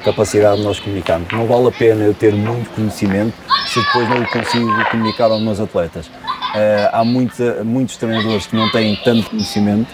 capacidade 0.03 0.57
de 0.57 0.63
nós 0.63 0.79
comunicarmos. 0.79 1.31
Não 1.31 1.45
vale 1.45 1.67
a 1.67 1.71
pena 1.71 2.03
eu 2.03 2.13
ter 2.13 2.33
muito 2.33 2.71
conhecimento 2.71 3.35
se 3.67 3.79
depois 3.79 4.09
não 4.09 4.25
consigo 4.25 4.89
comunicar 4.89 5.25
aos 5.25 5.41
meus 5.41 5.59
atletas. 5.59 6.09
Uh, 6.51 6.89
há 6.91 7.03
muita, 7.05 7.63
muitos 7.63 7.95
treinadores 7.97 8.45
que 8.45 8.55
não 8.55 8.69
têm 8.71 8.95
tanto 9.03 9.29
conhecimento, 9.29 9.89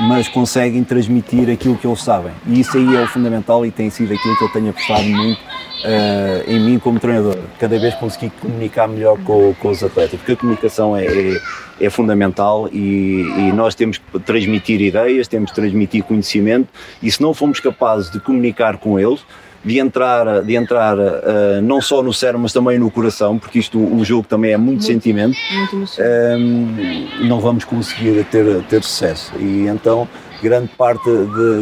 mas 0.00 0.28
conseguem 0.28 0.82
transmitir 0.82 1.50
aquilo 1.50 1.76
que 1.76 1.86
eles 1.86 2.02
sabem. 2.02 2.32
E 2.46 2.60
isso 2.60 2.76
aí 2.76 2.96
é 2.96 3.02
o 3.02 3.06
fundamental 3.06 3.66
e 3.66 3.70
tem 3.70 3.90
sido 3.90 4.14
aquilo 4.14 4.36
que 4.36 4.44
eu 4.44 4.48
tenho 4.48 4.70
apostado 4.70 5.04
muito 5.04 5.40
uh, 5.40 6.50
em 6.50 6.58
mim 6.58 6.78
como 6.78 6.98
treinador. 6.98 7.36
Cada 7.58 7.78
vez 7.78 7.94
conseguir 7.94 8.30
comunicar 8.40 8.88
melhor 8.88 9.18
com, 9.18 9.54
com 9.54 9.68
os 9.68 9.82
atletas, 9.82 10.18
porque 10.18 10.32
a 10.32 10.36
comunicação 10.36 10.96
é, 10.96 11.04
é, 11.04 11.40
é 11.80 11.90
fundamental 11.90 12.68
e, 12.72 13.26
e, 13.36 13.52
nós 13.52 13.74
temos 13.74 13.98
que 13.98 14.18
transmitir 14.20 14.80
ideias, 14.80 15.28
temos 15.28 15.50
que 15.50 15.56
transmitir 15.56 16.02
conhecimento 16.04 16.68
e 17.02 17.10
se 17.10 17.20
não 17.20 17.34
formos 17.34 17.60
capazes 17.60 18.10
de 18.10 18.20
comunicar 18.20 18.78
com 18.78 18.98
eles, 18.98 19.20
de 19.64 19.78
entrar, 19.78 20.42
de 20.42 20.54
entrar 20.54 20.96
uh, 20.98 21.60
não 21.62 21.80
só 21.80 22.02
no 22.02 22.12
cérebro, 22.12 22.40
mas 22.40 22.52
também 22.52 22.78
no 22.78 22.90
coração, 22.90 23.38
porque 23.38 23.58
isto, 23.58 23.78
o 23.78 24.04
jogo 24.04 24.26
também 24.26 24.52
é 24.52 24.56
muito, 24.56 24.70
muito 24.70 24.84
sentimento, 24.84 25.36
muito 25.52 25.76
um, 25.76 25.84
ehm, 25.98 27.28
não 27.28 27.40
vamos 27.40 27.64
conseguir 27.64 28.24
ter, 28.24 28.62
ter 28.64 28.82
sucesso. 28.82 29.32
E 29.38 29.66
então, 29.66 30.08
grande 30.42 30.68
parte 30.68 31.04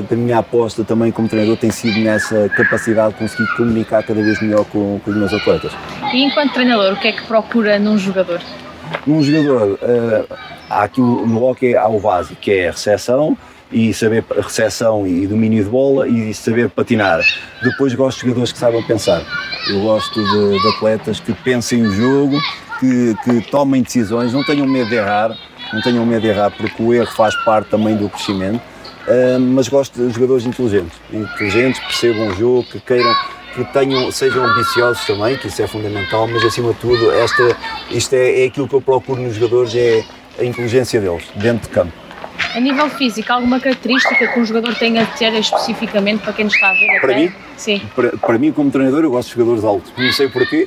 da 0.09 0.17
minha 0.17 0.39
aposta 0.39 0.85
também 0.85 1.11
como 1.11 1.29
treinador 1.29 1.57
tem 1.57 1.71
sido 1.71 1.99
nessa 1.99 2.49
capacidade 2.51 3.15
de 3.15 3.19
conseguir 3.19 3.57
comunicar 3.57 4.03
cada 4.05 4.23
vez 4.23 4.41
melhor 4.41 4.65
com, 4.67 5.01
com 5.05 5.11
os 5.11 5.17
meus 5.17 5.33
atletas. 5.35 5.73
E 6.13 6.23
enquanto 6.23 6.53
treinador, 6.53 6.93
o 6.93 6.97
que 6.97 7.09
é 7.09 7.13
que 7.13 7.23
procura 7.27 7.79
num 7.79 7.99
jogador? 7.99 8.41
Num 9.07 9.23
jogador, 9.23 9.73
uh, 9.73 10.37
há 10.71 10.85
aqui 10.85 11.01
no 11.01 11.43
hockey 11.43 11.75
há 11.75 11.89
o 11.89 11.99
básico, 11.99 12.41
que 12.41 12.53
é 12.53 12.69
a 12.69 12.71
recepção, 12.71 13.37
e 13.71 13.93
saber 13.93 14.25
recepção 14.37 15.07
e 15.07 15.27
domínio 15.27 15.63
de 15.63 15.71
bola 15.71 16.09
e 16.09 16.33
saber 16.33 16.71
patinar. 16.71 17.21
Depois 17.63 17.95
gosto 17.95 18.21
de 18.21 18.27
jogadores 18.27 18.53
que 18.53 18.59
saibam 18.59 18.83
pensar. 18.83 19.23
Eu 19.69 19.81
gosto 19.83 20.23
de, 20.23 20.61
de 20.61 20.69
atletas 20.77 21.21
que 21.21 21.33
pensem 21.33 21.83
o 21.83 21.93
jogo, 21.93 22.39
que, 22.81 23.15
que, 23.25 23.51
tomem 23.51 23.83
decisões, 23.83 24.33
não 24.33 24.45
tenham 24.45 24.67
medo 24.67 24.89
de 24.89 24.97
errar, 24.97 25.37
não 25.73 25.83
tenham 25.83 26.07
medo 26.07 26.23
de 26.23 26.29
errar 26.29 26.51
porque 26.51 26.83
o 26.83 26.95
erro 26.95 27.11
faz 27.13 27.35
parte 27.45 27.69
também 27.69 27.97
do 27.97 28.09
crescimento. 28.09 28.63
Uh, 29.07 29.41
mas 29.41 29.69
gosto 29.69 30.07
de 30.07 30.13
jogadores 30.13 30.45
inteligentes, 30.45 30.99
inteligentes, 31.11 31.81
percebam 31.81 32.29
o 32.29 32.35
jogo, 32.35 32.65
que 32.65 32.81
queiram 32.81 33.15
que 33.55 33.65
tenham, 33.73 34.13
sejam 34.13 34.45
ambiciosos 34.45 35.05
também, 35.07 35.37
que 35.37 35.49
isso 35.49 35.63
é 35.63 35.67
fundamental, 35.67 36.29
mas 36.29 36.45
acima 36.45 36.73
de 36.73 36.79
tudo, 36.79 37.11
esta, 37.13 37.57
isto 37.91 38.13
é, 38.13 38.43
é 38.43 38.47
aquilo 38.47 38.69
que 38.69 38.75
eu 38.75 38.81
procuro 38.81 39.21
nos 39.21 39.35
jogadores, 39.35 39.75
é 39.75 40.05
a 40.39 40.45
inteligência 40.45 41.01
deles, 41.01 41.25
dentro 41.35 41.69
de 41.69 41.75
campo. 41.75 42.08
A 42.55 42.61
nível 42.61 42.89
físico, 42.91 43.33
alguma 43.33 43.61
característica 43.61 44.27
que 44.27 44.41
um 44.41 44.45
jogador 44.45 44.75
tenha 44.75 45.05
de 45.05 45.19
ter 45.19 45.33
especificamente 45.35 46.23
para 46.23 46.33
quem 46.33 46.45
nos 46.47 46.55
está 46.55 46.71
a 46.71 46.73
ver? 46.73 47.01
Para 47.01 47.13
até? 47.13 47.21
mim? 47.21 47.33
Sim. 47.57 47.83
Para, 47.95 48.11
para 48.17 48.39
mim, 48.39 48.53
como 48.53 48.71
treinador, 48.71 49.05
eu 49.05 49.11
gosto 49.11 49.29
de 49.29 49.35
jogadores 49.35 49.65
altos. 49.65 49.93
Não 49.97 50.13
sei 50.13 50.29
porquê. 50.29 50.67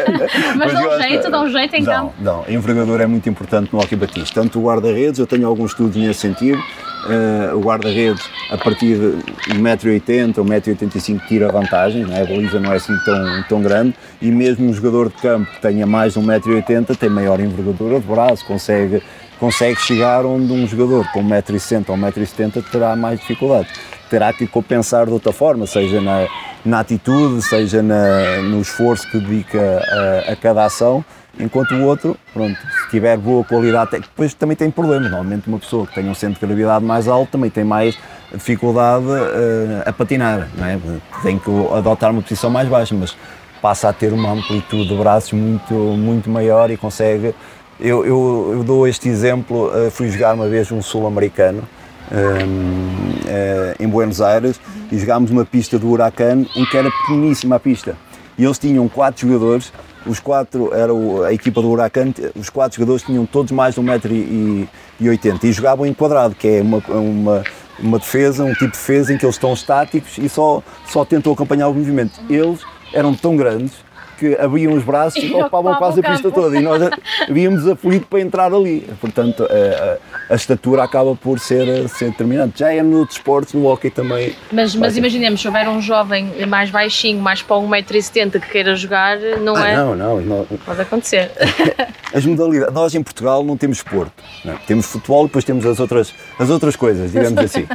Mas 0.56 0.72
dá 0.72 0.80
um 0.80 1.00
jeito, 1.02 1.30
dá 1.30 1.42
um 1.42 1.48
jeito 1.50 1.76
em 1.76 1.84
campo. 1.84 2.14
dá. 2.18 2.40
A 2.46 2.52
envergadura 2.52 3.04
é 3.04 3.06
muito 3.06 3.28
importante 3.28 3.70
no 3.72 3.78
hockey 3.80 3.96
batista. 3.96 4.40
Tanto 4.40 4.58
o 4.58 4.64
guarda-redes, 4.64 5.18
eu 5.20 5.26
tenho 5.26 5.46
alguns 5.46 5.70
estudos 5.70 5.96
nesse 5.96 6.20
sentido. 6.20 6.60
eh, 7.08 7.54
o 7.54 7.60
guarda-redes, 7.60 8.22
a 8.50 8.58
partir 8.58 8.96
de 8.96 9.54
1,80m 9.54 10.38
ou 10.38 10.44
1,85m, 10.44 11.20
tira 11.28 11.50
vantagens. 11.52 12.08
Não 12.08 12.16
é? 12.16 12.22
A 12.22 12.24
baliza 12.26 12.58
não 12.58 12.72
é 12.72 12.76
assim 12.76 12.96
tão, 13.04 13.42
tão 13.48 13.62
grande. 13.62 13.94
E 14.20 14.30
mesmo 14.30 14.68
um 14.68 14.72
jogador 14.72 15.08
de 15.08 15.14
campo 15.16 15.50
que 15.50 15.60
tenha 15.60 15.86
mais 15.86 16.14
de 16.14 16.20
1,80m 16.20 16.96
tem 16.96 17.08
maior 17.08 17.38
envergadura 17.40 18.00
de 18.00 18.06
braço, 18.06 18.44
consegue, 18.46 19.02
consegue 19.40 19.80
chegar 19.80 20.24
onde 20.24 20.52
um 20.52 20.66
jogador 20.66 21.10
com 21.12 21.24
1,60m 21.24 21.88
ou 21.88 21.96
1,70m 21.96 22.62
terá 22.70 22.94
mais 22.94 23.18
dificuldade 23.18 23.66
terá 24.10 24.32
que 24.32 24.44
compensar 24.46 25.06
de 25.06 25.12
outra 25.12 25.32
forma, 25.32 25.66
seja 25.68 26.00
na, 26.00 26.26
na 26.64 26.80
atitude, 26.80 27.40
seja 27.42 27.80
na, 27.80 28.42
no 28.42 28.60
esforço 28.60 29.08
que 29.08 29.20
dedica 29.20 29.80
a, 30.28 30.32
a 30.32 30.36
cada 30.36 30.64
ação, 30.64 31.04
enquanto 31.38 31.76
o 31.76 31.84
outro, 31.84 32.16
pronto, 32.34 32.56
se 32.58 32.90
tiver 32.90 33.16
boa 33.16 33.44
qualidade, 33.44 33.90
te- 33.92 34.00
depois 34.00 34.34
também 34.34 34.56
tem 34.56 34.68
problemas. 34.68 35.12
Normalmente 35.12 35.46
uma 35.46 35.60
pessoa 35.60 35.86
que 35.86 35.94
tenha 35.94 36.10
um 36.10 36.14
centro 36.14 36.40
de 36.40 36.46
gravidade 36.46 36.84
mais 36.84 37.06
alto 37.06 37.30
também 37.30 37.50
tem 37.50 37.62
mais 37.62 37.96
dificuldade 38.34 39.04
eh, 39.08 39.84
a 39.86 39.92
patinar, 39.92 40.48
não 40.58 40.66
é? 40.66 40.76
tem 41.22 41.38
que 41.38 41.48
adotar 41.72 42.10
uma 42.10 42.20
posição 42.20 42.50
mais 42.50 42.68
baixa, 42.68 42.96
mas 42.96 43.16
passa 43.62 43.90
a 43.90 43.92
ter 43.92 44.12
uma 44.12 44.32
amplitude 44.32 44.88
de 44.88 44.94
braços 44.96 45.32
muito, 45.32 45.72
muito 45.72 46.28
maior 46.28 46.68
e 46.68 46.76
consegue. 46.76 47.32
Eu, 47.80 48.04
eu, 48.04 48.50
eu 48.58 48.62
dou 48.62 48.86
este 48.86 49.08
exemplo, 49.08 49.72
eh, 49.74 49.88
fui 49.88 50.10
jogar 50.10 50.34
uma 50.34 50.46
vez 50.46 50.70
um 50.70 50.82
sul-americano, 50.82 51.66
hum, 52.12 53.14
eh, 53.26 53.74
em 53.80 53.88
Buenos 53.88 54.20
Aires 54.20 54.60
e 54.92 54.98
jogámos 54.98 55.30
uma 55.30 55.46
pista 55.46 55.78
do 55.78 55.88
Huracan 55.88 56.44
em 56.54 56.64
que 56.66 56.76
era 56.76 56.90
pequeníssima 56.90 57.56
a 57.56 57.60
pista. 57.60 57.96
E 58.36 58.44
eles 58.44 58.58
tinham 58.58 58.86
quatro 58.86 59.26
jogadores, 59.26 59.72
os 60.04 60.20
quatro, 60.20 60.74
era 60.74 60.92
a 61.26 61.32
equipa 61.32 61.62
do 61.62 61.70
Huracan, 61.70 62.12
os 62.34 62.50
quatro 62.50 62.76
jogadores 62.76 63.02
tinham 63.02 63.24
todos 63.24 63.50
mais 63.50 63.74
de 63.74 63.80
1,80m 63.80 65.44
e 65.44 65.52
jogavam 65.52 65.86
em 65.86 65.94
quadrado, 65.94 66.34
que 66.34 66.48
é 66.48 66.60
uma, 66.60 66.82
uma, 66.88 67.44
uma 67.78 67.98
defesa, 67.98 68.44
um 68.44 68.52
tipo 68.52 68.72
de 68.72 68.72
defesa 68.72 69.14
em 69.14 69.16
que 69.16 69.24
eles 69.24 69.36
estão 69.36 69.54
estáticos 69.54 70.18
e 70.18 70.28
só, 70.28 70.62
só 70.86 71.02
tentam 71.02 71.32
acompanhar 71.32 71.68
o 71.68 71.74
movimento. 71.74 72.20
Eles 72.28 72.60
eram 72.92 73.14
tão 73.14 73.36
grandes 73.36 73.72
que 74.20 74.36
abriam 74.36 74.74
os 74.74 74.84
braços 74.84 75.22
e 75.22 75.32
ocupavam 75.34 75.74
quase 75.76 76.00
a 76.00 76.10
pista 76.10 76.30
toda 76.30 76.56
e 76.56 76.60
nós 76.60 76.82
víamos 77.28 77.66
aflito 77.66 78.06
para 78.06 78.20
entrar 78.20 78.52
ali. 78.52 78.86
Portanto, 79.00 79.44
a, 79.44 79.84
a- 79.94 80.10
a 80.30 80.34
estatura 80.36 80.84
acaba 80.84 81.16
por 81.16 81.40
ser, 81.40 81.88
ser 81.88 82.10
determinante. 82.10 82.60
Já 82.60 82.72
é 82.72 82.82
no 82.82 83.04
desporto, 83.04 83.56
no 83.58 83.66
hockey 83.66 83.90
também. 83.90 84.32
Mas, 84.52 84.76
mas 84.76 84.96
imaginemos, 84.96 85.40
se 85.40 85.48
houver 85.48 85.68
um 85.68 85.80
jovem 85.82 86.30
mais 86.46 86.70
baixinho, 86.70 87.20
mais 87.20 87.42
para 87.42 87.56
1,70m 87.56 88.30
que 88.40 88.48
queira 88.48 88.76
jogar, 88.76 89.18
não 89.42 89.56
Ah, 89.56 89.68
é? 89.68 89.76
não, 89.76 89.96
não, 89.96 90.20
não. 90.20 90.44
Pode 90.64 90.80
acontecer. 90.82 91.32
As 92.14 92.24
modalidades, 92.26 92.74
nós 92.74 92.94
em 92.94 93.02
Portugal 93.02 93.42
não 93.44 93.56
temos 93.56 93.78
esporte, 93.78 94.12
não 94.44 94.52
é? 94.54 94.56
temos 94.66 94.86
futebol 94.86 95.24
e 95.24 95.26
depois 95.28 95.44
temos 95.44 95.64
as 95.64 95.78
outras, 95.78 96.12
as 96.40 96.50
outras 96.50 96.74
coisas, 96.74 97.12
digamos 97.12 97.38
assim. 97.42 97.66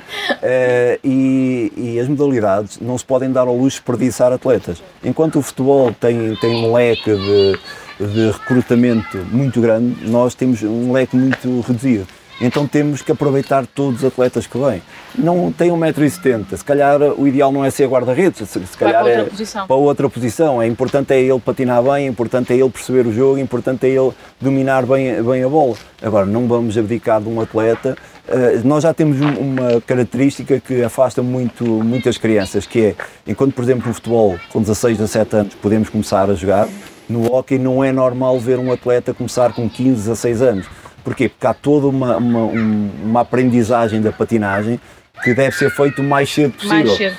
Eh, 0.43 0.99
e, 1.03 1.71
e 1.77 1.99
as 1.99 2.08
modalidades 2.08 2.79
não 2.81 2.97
se 2.97 3.05
podem 3.05 3.31
dar 3.31 3.41
ao 3.47 3.55
luxo 3.55 3.77
de 3.77 3.81
desperdiçar 3.86 4.34
atletas. 4.34 4.84
Enquanto 5.03 5.39
o 5.39 5.41
futebol 5.41 5.93
tem, 5.93 6.35
tem 6.36 6.56
um 6.56 6.74
leque 6.74 7.12
de, 7.15 7.60
de 8.00 8.32
recrutamento 8.32 9.17
muito 9.32 9.62
grande, 9.62 10.10
nós 10.10 10.36
temos 10.36 10.62
um 10.63 10.91
leque 10.91 11.15
muito 11.15 11.62
reduzido. 11.62 12.08
Então 12.41 12.67
temos 12.67 13.02
que 13.02 13.12
aproveitar 13.12 13.65
todos 13.65 14.00
os 14.02 14.06
atletas 14.06 14.45
que 14.45 14.58
vêm. 14.58 14.82
Não 15.17 15.52
tem 15.52 15.71
1,70m, 15.71 16.58
se 16.58 16.65
calhar 16.65 17.02
o 17.02 17.26
ideal 17.28 17.52
não 17.52 17.63
é 17.63 17.69
ser 17.69 17.88
guarda-redes, 17.88 18.48
se, 18.50 18.60
se 18.65 18.78
calhar 18.78 19.02
para 19.02 19.10
outra 19.10 19.21
é 19.21 19.30
posição. 19.30 19.67
para 19.67 19.76
outra 19.76 20.10
posição. 20.10 20.62
É 20.62 20.67
importante 20.67 21.13
é 21.13 21.21
ele 21.21 21.39
patinar 21.39 21.82
bem, 21.82 22.06
é 22.06 22.08
importante 22.08 22.52
é 22.52 22.58
ele 22.58 22.69
perceber 22.69 23.08
o 23.08 23.13
jogo, 23.13 23.38
é 23.38 23.41
importante 23.41 23.86
é 23.86 23.89
ele 23.89 24.12
dominar 24.41 24.86
bem, 24.86 25.24
bem 25.24 25.43
a 25.43 25.50
bola. 25.50 25.76
Agora, 26.02 26.26
não 26.26 26.45
vamos 26.48 26.78
abdicar 26.78 27.21
de 27.21 27.30
um 27.30 27.39
atleta. 27.39 27.98
Eh, 28.28 28.60
nós 28.65 28.84
já 28.84 28.93
temos 28.93 29.21
um- 29.21 29.39
uma 29.39 29.80
característica 29.82 30.60
que 30.60 30.84
afasta 30.84 31.24
muito, 31.24 31.63
muitas 31.63 32.17
crianças, 32.17 32.65
que 32.65 32.88
é, 32.88 32.95
enquanto, 33.26 33.54
por 33.54 33.63
exemplo, 33.63 33.88
no 33.88 33.93
futebol, 33.93 34.38
com 34.52 34.60
16, 34.62 34.98
17 34.98 35.36
anos, 35.38 35.54
podemos 35.56 35.89
começar 35.89 36.30
a 36.30 36.34
jogar, 36.34 36.67
no 37.08 37.32
hockey 37.34 37.58
não 37.60 37.84
é 37.84 37.91
normal 37.93 38.38
ver 38.39 38.58
um 38.60 38.71
atleta 38.74 39.13
começar 39.13 39.54
com 39.54 39.69
15, 39.69 39.91
16 40.08 40.41
anos. 40.41 40.65
Porquê? 41.06 41.30
Porque 41.30 41.48
há 41.48 41.54
toda 41.54 41.88
uma, 41.88 42.18
uma, 42.18 42.39
um- 42.39 42.89
uma 43.04 43.22
aprendizagem 43.22 44.02
da 44.02 44.12
patinagem 44.12 44.78
que 45.24 45.34
deve 45.34 45.56
ser 45.56 45.70
feito 45.72 46.02
o 46.02 46.04
mais 46.04 46.30
cedo 46.34 46.52
possível. 46.52 46.78
Mais 46.88 46.98
cedo. 46.98 47.15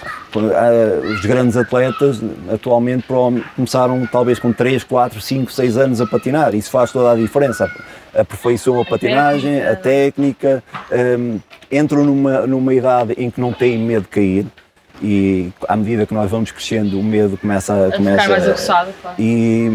Ah, 0.54 1.08
Os 1.14 1.24
grandes 1.24 1.56
atletas 1.56 2.20
atualmente 2.52 3.06
começaram 3.54 4.06
talvez 4.06 4.38
com 4.38 4.52
3, 4.52 4.84
4, 4.84 5.18
5, 5.18 5.50
6 5.50 5.78
anos 5.78 6.00
a 6.02 6.06
patinar. 6.06 6.54
Isso 6.54 6.70
faz 6.70 6.92
toda 6.92 7.12
a 7.12 7.16
diferença. 7.16 7.70
Aperfeiçoam 8.14 8.82
a 8.82 8.84
patinagem, 8.84 9.62
a 9.64 9.74
técnica, 9.76 10.62
hum, 11.18 11.38
entram 11.72 12.04
numa, 12.04 12.46
numa 12.46 12.74
idade 12.74 13.14
em 13.16 13.30
que 13.30 13.40
não 13.40 13.52
têm 13.52 13.78
medo 13.78 14.02
de 14.02 14.08
cair 14.08 14.46
e 15.02 15.50
à 15.68 15.76
medida 15.76 16.06
que 16.06 16.14
nós 16.14 16.30
vamos 16.30 16.50
crescendo 16.50 16.98
o 16.98 17.02
medo 17.04 17.36
começa 17.36 17.72
a, 17.74 17.86
A 17.88 17.92
começa 17.92 18.22
ficar 18.22 18.32
mais 18.32 18.48
aguçado, 18.48 18.90
claro. 19.02 19.16
e, 19.18 19.70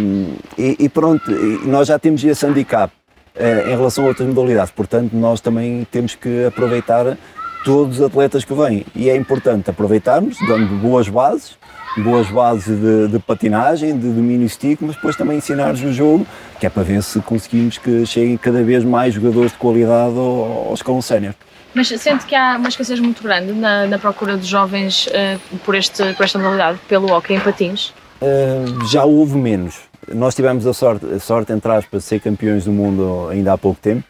e- 0.57 0.75
e 0.79 0.89
pronto, 0.89 1.29
nós 1.65 1.87
já 1.87 1.99
temos 1.99 2.23
esse 2.23 2.43
handicap 2.45 2.91
em 3.39 3.69
relação 3.69 4.03
a 4.03 4.07
outras 4.07 4.27
modalidades, 4.27 4.71
portanto 4.71 5.13
nós 5.13 5.39
também 5.39 5.87
temos 5.89 6.15
que 6.15 6.45
aproveitar 6.45 7.17
todos 7.63 7.99
os 7.99 8.05
atletas 8.05 8.43
que 8.43 8.53
vêm 8.53 8.85
e 8.95 9.09
é 9.09 9.15
importante 9.15 9.69
aproveitarmos, 9.69 10.37
dando 10.47 10.79
boas 10.81 11.07
bases, 11.07 11.57
boas 11.97 12.27
bases 12.29 12.79
de, 12.79 13.07
de 13.09 13.19
patinagem, 13.19 13.97
de 13.97 14.09
domínio 14.09 14.47
stick, 14.49 14.81
mas 14.81 14.95
depois 14.95 15.15
também 15.15 15.37
ensinar-lhes 15.37 15.81
o 15.81 15.91
jogo, 15.91 16.25
que 16.59 16.65
é 16.65 16.69
para 16.69 16.83
ver 16.83 17.03
se 17.03 17.19
conseguimos 17.21 17.77
que 17.77 18.05
cheguem 18.05 18.37
cada 18.37 18.63
vez 18.63 18.83
mais 18.83 19.13
jogadores 19.13 19.51
de 19.51 19.57
qualidade 19.57 20.17
ao, 20.17 20.67
ao 20.69 20.73
escalão 20.73 21.01
sénior. 21.01 21.33
Mas 21.73 21.87
sente 21.87 22.25
que 22.25 22.35
há 22.35 22.57
uma 22.57 22.67
escassez 22.67 22.99
muito 22.99 23.23
grande 23.23 23.53
na, 23.53 23.87
na 23.87 23.97
procura 23.97 24.35
de 24.37 24.45
jovens 24.45 25.07
eh, 25.11 25.37
por, 25.63 25.73
este, 25.73 26.13
por 26.13 26.23
esta 26.25 26.37
modalidade, 26.37 26.79
pelo 26.87 27.13
hockey 27.13 27.35
em 27.35 27.39
patins? 27.39 27.93
Uh, 28.21 28.85
já 28.87 29.05
houve 29.05 29.37
menos. 29.37 29.90
Nós 30.07 30.35
tivemos 30.35 30.65
a 30.65 30.73
sorte, 30.73 31.05
a 31.05 31.19
sorte, 31.19 31.53
entre 31.53 31.71
aspas, 31.71 32.03
de 32.03 32.09
ser 32.09 32.19
campeões 32.19 32.65
do 32.65 32.71
mundo 32.71 33.27
ainda 33.29 33.53
há 33.53 33.57
pouco 33.57 33.79
tempo, 33.79 34.03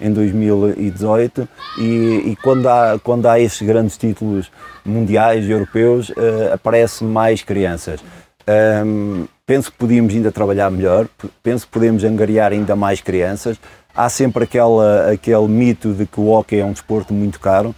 em 0.00 0.12
2018, 0.12 1.48
e, 1.78 1.82
e 2.30 2.36
quando, 2.42 2.68
há, 2.68 2.98
quando 3.02 3.26
há 3.26 3.38
estes 3.38 3.66
grandes 3.66 3.96
títulos 3.96 4.50
mundiais 4.84 5.48
europeus, 5.48 6.10
uh, 6.10 6.52
aparecem 6.52 7.06
mais 7.06 7.42
crianças. 7.42 8.00
Um, 8.84 9.26
penso 9.46 9.70
que 9.70 9.78
podíamos 9.78 10.14
ainda 10.14 10.32
trabalhar 10.32 10.70
melhor, 10.70 11.06
penso 11.42 11.66
que 11.66 11.72
podemos 11.72 12.04
angariar 12.04 12.52
ainda 12.52 12.74
mais 12.74 13.00
crianças. 13.00 13.58
Há 13.94 14.08
sempre 14.08 14.44
aquela, 14.44 15.12
aquele 15.12 15.46
mito 15.46 15.92
de 15.92 16.06
que 16.06 16.18
o 16.18 16.28
hockey 16.28 16.58
é 16.58 16.64
um 16.64 16.72
desporto 16.72 17.14
muito 17.14 17.38
caro. 17.38 17.72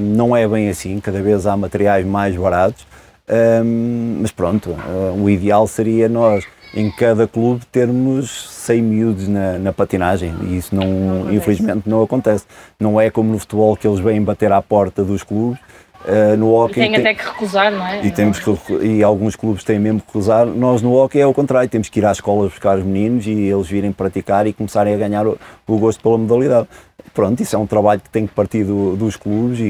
Não 0.00 0.36
é 0.36 0.46
bem 0.48 0.68
assim, 0.68 0.98
cada 0.98 1.22
vez 1.22 1.46
há 1.46 1.56
materiais 1.56 2.04
mais 2.04 2.34
baratos. 2.34 2.84
Um, 3.28 4.20
mas 4.22 4.32
pronto, 4.32 4.70
uh, 4.70 5.22
o 5.22 5.28
ideal 5.28 5.66
seria 5.66 6.08
nós, 6.08 6.46
em 6.80 6.90
cada 6.90 7.26
clube, 7.26 7.64
termos 7.72 8.48
100 8.50 8.82
miúdos 8.82 9.28
na, 9.28 9.58
na 9.58 9.72
patinagem 9.72 10.32
e 10.42 10.56
isso 10.56 10.74
não, 10.74 10.82
acontece. 11.22 11.36
infelizmente 11.36 11.88
não 11.88 12.02
acontece. 12.02 12.44
Não 12.78 13.00
é 13.00 13.10
como 13.10 13.32
no 13.32 13.38
futebol 13.38 13.76
que 13.76 13.86
eles 13.86 13.98
vêm 13.98 14.22
bater 14.22 14.52
à 14.52 14.62
porta 14.62 15.02
dos 15.02 15.22
clubes. 15.22 15.58
Uh, 16.04 16.36
no 16.36 16.46
E 16.46 16.54
hockey 16.54 16.74
tem 16.80 16.92
tem- 16.92 17.00
até 17.00 17.14
que 17.14 17.24
recusar, 17.24 17.72
não 17.72 17.84
é? 17.84 18.06
e, 18.06 18.10
temos 18.12 18.38
que, 18.38 18.72
e 18.84 19.02
alguns 19.02 19.34
clubes 19.34 19.64
têm 19.64 19.80
mesmo 19.80 20.00
que 20.00 20.06
recusar. 20.06 20.46
Nós 20.46 20.80
no 20.80 20.94
hockey 20.94 21.18
é 21.20 21.26
o 21.26 21.34
contrário, 21.34 21.68
temos 21.68 21.88
que 21.88 21.98
ir 21.98 22.06
às 22.06 22.18
escolas 22.18 22.50
buscar 22.50 22.78
os 22.78 22.84
meninos 22.84 23.26
e 23.26 23.32
eles 23.32 23.66
virem 23.66 23.90
praticar 23.90 24.46
e 24.46 24.52
começarem 24.52 24.94
a 24.94 24.96
ganhar 24.96 25.26
o, 25.26 25.36
o 25.66 25.76
gosto 25.78 26.00
pela 26.00 26.16
modalidade. 26.16 26.68
Pronto, 27.12 27.42
isso 27.42 27.56
é 27.56 27.58
um 27.58 27.66
trabalho 27.66 28.00
que 28.00 28.08
tem 28.10 28.28
que 28.28 28.32
partir 28.32 28.62
do- 28.62 28.94
dos 28.94 29.16
clubes 29.16 29.58
e, 29.58 29.62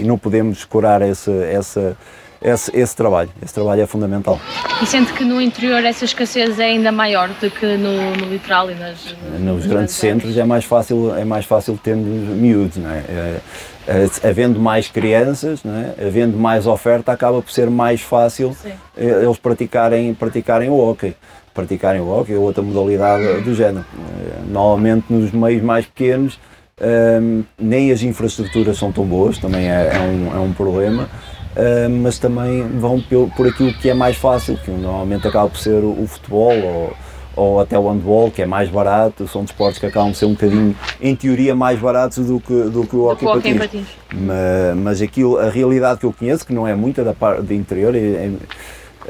e 0.00 0.02
não 0.04 0.18
podemos 0.18 0.58
escorar 0.58 1.00
esse, 1.00 1.30
essa, 1.44 1.96
esse, 2.40 2.70
esse 2.76 2.94
trabalho. 2.94 3.30
Esse 3.42 3.54
trabalho 3.54 3.82
é 3.82 3.86
fundamental. 3.86 4.40
E 4.80 4.86
sente 4.86 5.12
que 5.12 5.24
no 5.24 5.40
interior 5.40 5.84
essa 5.84 6.04
escassez 6.04 6.58
é 6.58 6.66
ainda 6.66 6.92
maior 6.92 7.28
do 7.28 7.50
que 7.50 7.66
no, 7.76 8.16
no 8.16 8.26
litoral 8.26 8.70
e 8.70 8.74
nas, 8.74 9.14
Nos 9.40 9.66
grandes 9.66 9.94
centros 9.94 10.36
é 10.36 10.44
mais 10.44 10.64
fácil, 10.64 11.14
é 11.16 11.24
mais 11.24 11.44
fácil 11.44 11.78
termos 11.82 12.06
miúdos, 12.36 12.76
não 12.76 12.90
é? 12.90 12.98
É, 12.98 13.40
é, 13.88 14.28
havendo 14.28 14.60
mais 14.60 14.86
crianças, 14.88 15.62
é? 15.64 16.06
havendo 16.06 16.36
mais 16.36 16.66
oferta, 16.66 17.10
acaba 17.10 17.40
por 17.42 17.50
ser 17.50 17.70
mais 17.70 18.00
fácil 18.00 18.54
Sim. 18.62 18.72
eh, 18.96 19.22
eles 19.24 19.38
praticarem, 19.38 20.12
praticarem 20.14 20.68
o 20.68 20.76
hockey. 20.76 21.16
Praticarem 21.54 22.00
o 22.00 22.08
hockey 22.08 22.34
ou 22.34 22.42
outra 22.42 22.62
modalidade 22.62 23.40
do 23.40 23.54
género. 23.54 23.84
Normalmente 24.46 25.06
nos 25.10 25.32
meios 25.32 25.62
mais 25.62 25.86
pequenos 25.86 26.38
ehm, 26.80 27.42
nem 27.58 27.90
as 27.90 28.02
infraestruturas 28.02 28.78
são 28.78 28.92
tão 28.92 29.04
boas, 29.04 29.38
também 29.38 29.68
é, 29.68 29.90
é 29.94 29.98
um, 29.98 30.36
é 30.36 30.38
um 30.38 30.52
problema. 30.52 31.08
Ehm, 31.58 32.00
mas 32.02 32.18
também 32.18 32.62
vão 32.78 33.00
por, 33.00 33.30
por 33.30 33.46
aquilo 33.46 33.72
que 33.74 33.90
é 33.90 33.94
mais 33.94 34.16
fácil, 34.16 34.56
que 34.56 34.70
normalmente 34.70 35.26
acaba 35.26 35.48
por 35.48 35.58
ser 35.58 35.82
o, 35.82 36.02
o 36.02 36.06
futebol 36.06 36.56
ou, 36.56 36.96
ou 37.36 37.60
até 37.60 37.78
o 37.78 37.88
handball, 37.88 38.30
que 38.30 38.42
é 38.42 38.46
mais 38.46 38.68
barato, 38.68 39.28
são 39.28 39.44
desportos 39.44 39.78
que 39.78 39.86
acabam 39.86 40.10
de 40.10 40.16
ser 40.18 40.26
um 40.26 40.32
bocadinho, 40.32 40.74
em 41.00 41.14
teoria, 41.14 41.54
mais 41.54 41.78
baratos 41.78 42.26
do 42.26 42.40
que, 42.40 42.62
do 42.64 42.86
que 42.86 42.96
o 42.96 43.04
hockey 43.04 43.24
patins. 43.26 43.58
patins. 43.58 43.86
Mas, 44.12 44.76
mas 44.76 45.02
aquilo, 45.02 45.38
a 45.38 45.48
realidade 45.48 46.00
que 46.00 46.06
eu 46.06 46.12
conheço, 46.12 46.46
que 46.46 46.52
não 46.52 46.66
é 46.66 46.74
muita 46.74 47.04
da 47.04 47.12
parte 47.12 47.42
de 47.42 47.54
interior, 47.54 47.94
é, 47.94 48.30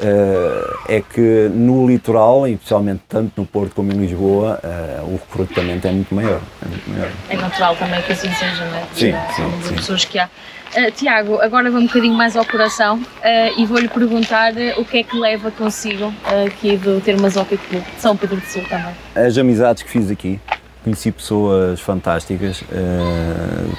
é, 0.01 0.97
é 0.97 1.01
que 1.01 1.49
no 1.53 1.87
litoral, 1.87 2.47
e 2.47 2.53
especialmente 2.53 3.01
tanto 3.07 3.33
no 3.35 3.45
Porto 3.45 3.75
como 3.75 3.91
em 3.91 3.95
Lisboa, 3.95 4.59
uh, 4.63 5.05
o 5.05 5.19
recrutamento 5.29 5.87
é 5.87 5.91
muito 5.91 6.15
maior. 6.15 6.39
É, 6.63 6.67
muito 6.67 6.89
maior. 6.89 7.11
é 7.29 7.35
natural 7.35 7.75
também 7.75 8.01
que 8.03 8.13
assim 8.13 8.31
seja, 8.33 8.65
não 8.65 8.75
é? 8.75 8.83
Sim, 8.93 9.13
sim, 9.35 9.61
sim. 9.67 9.75
pessoas 9.75 10.05
que 10.05 10.17
há. 10.17 10.29
Uh, 10.69 10.91
Tiago, 10.91 11.41
agora 11.41 11.71
vou 11.71 11.81
um 11.81 11.87
bocadinho 11.87 12.13
mais 12.13 12.35
ao 12.35 12.45
coração 12.45 12.97
uh, 12.97 13.59
e 13.59 13.65
vou-lhe 13.65 13.87
perguntar 13.87 14.53
uh, 14.53 14.79
o 14.79 14.85
que 14.85 14.99
é 14.99 15.03
que 15.03 15.17
leva 15.17 15.49
consigo 15.49 16.13
aqui 16.45 16.77
do 16.77 17.01
Termas 17.01 17.35
Hockey 17.35 17.57
de 17.71 17.83
São 17.99 18.15
Pedro 18.15 18.35
do 18.37 18.45
Sul 18.45 18.61
também. 18.69 18.93
As 19.15 19.35
amizades 19.35 19.81
que 19.81 19.89
fiz 19.89 20.11
aqui, 20.11 20.39
conheci 20.83 21.11
pessoas 21.11 21.79
fantásticas, 21.79 22.63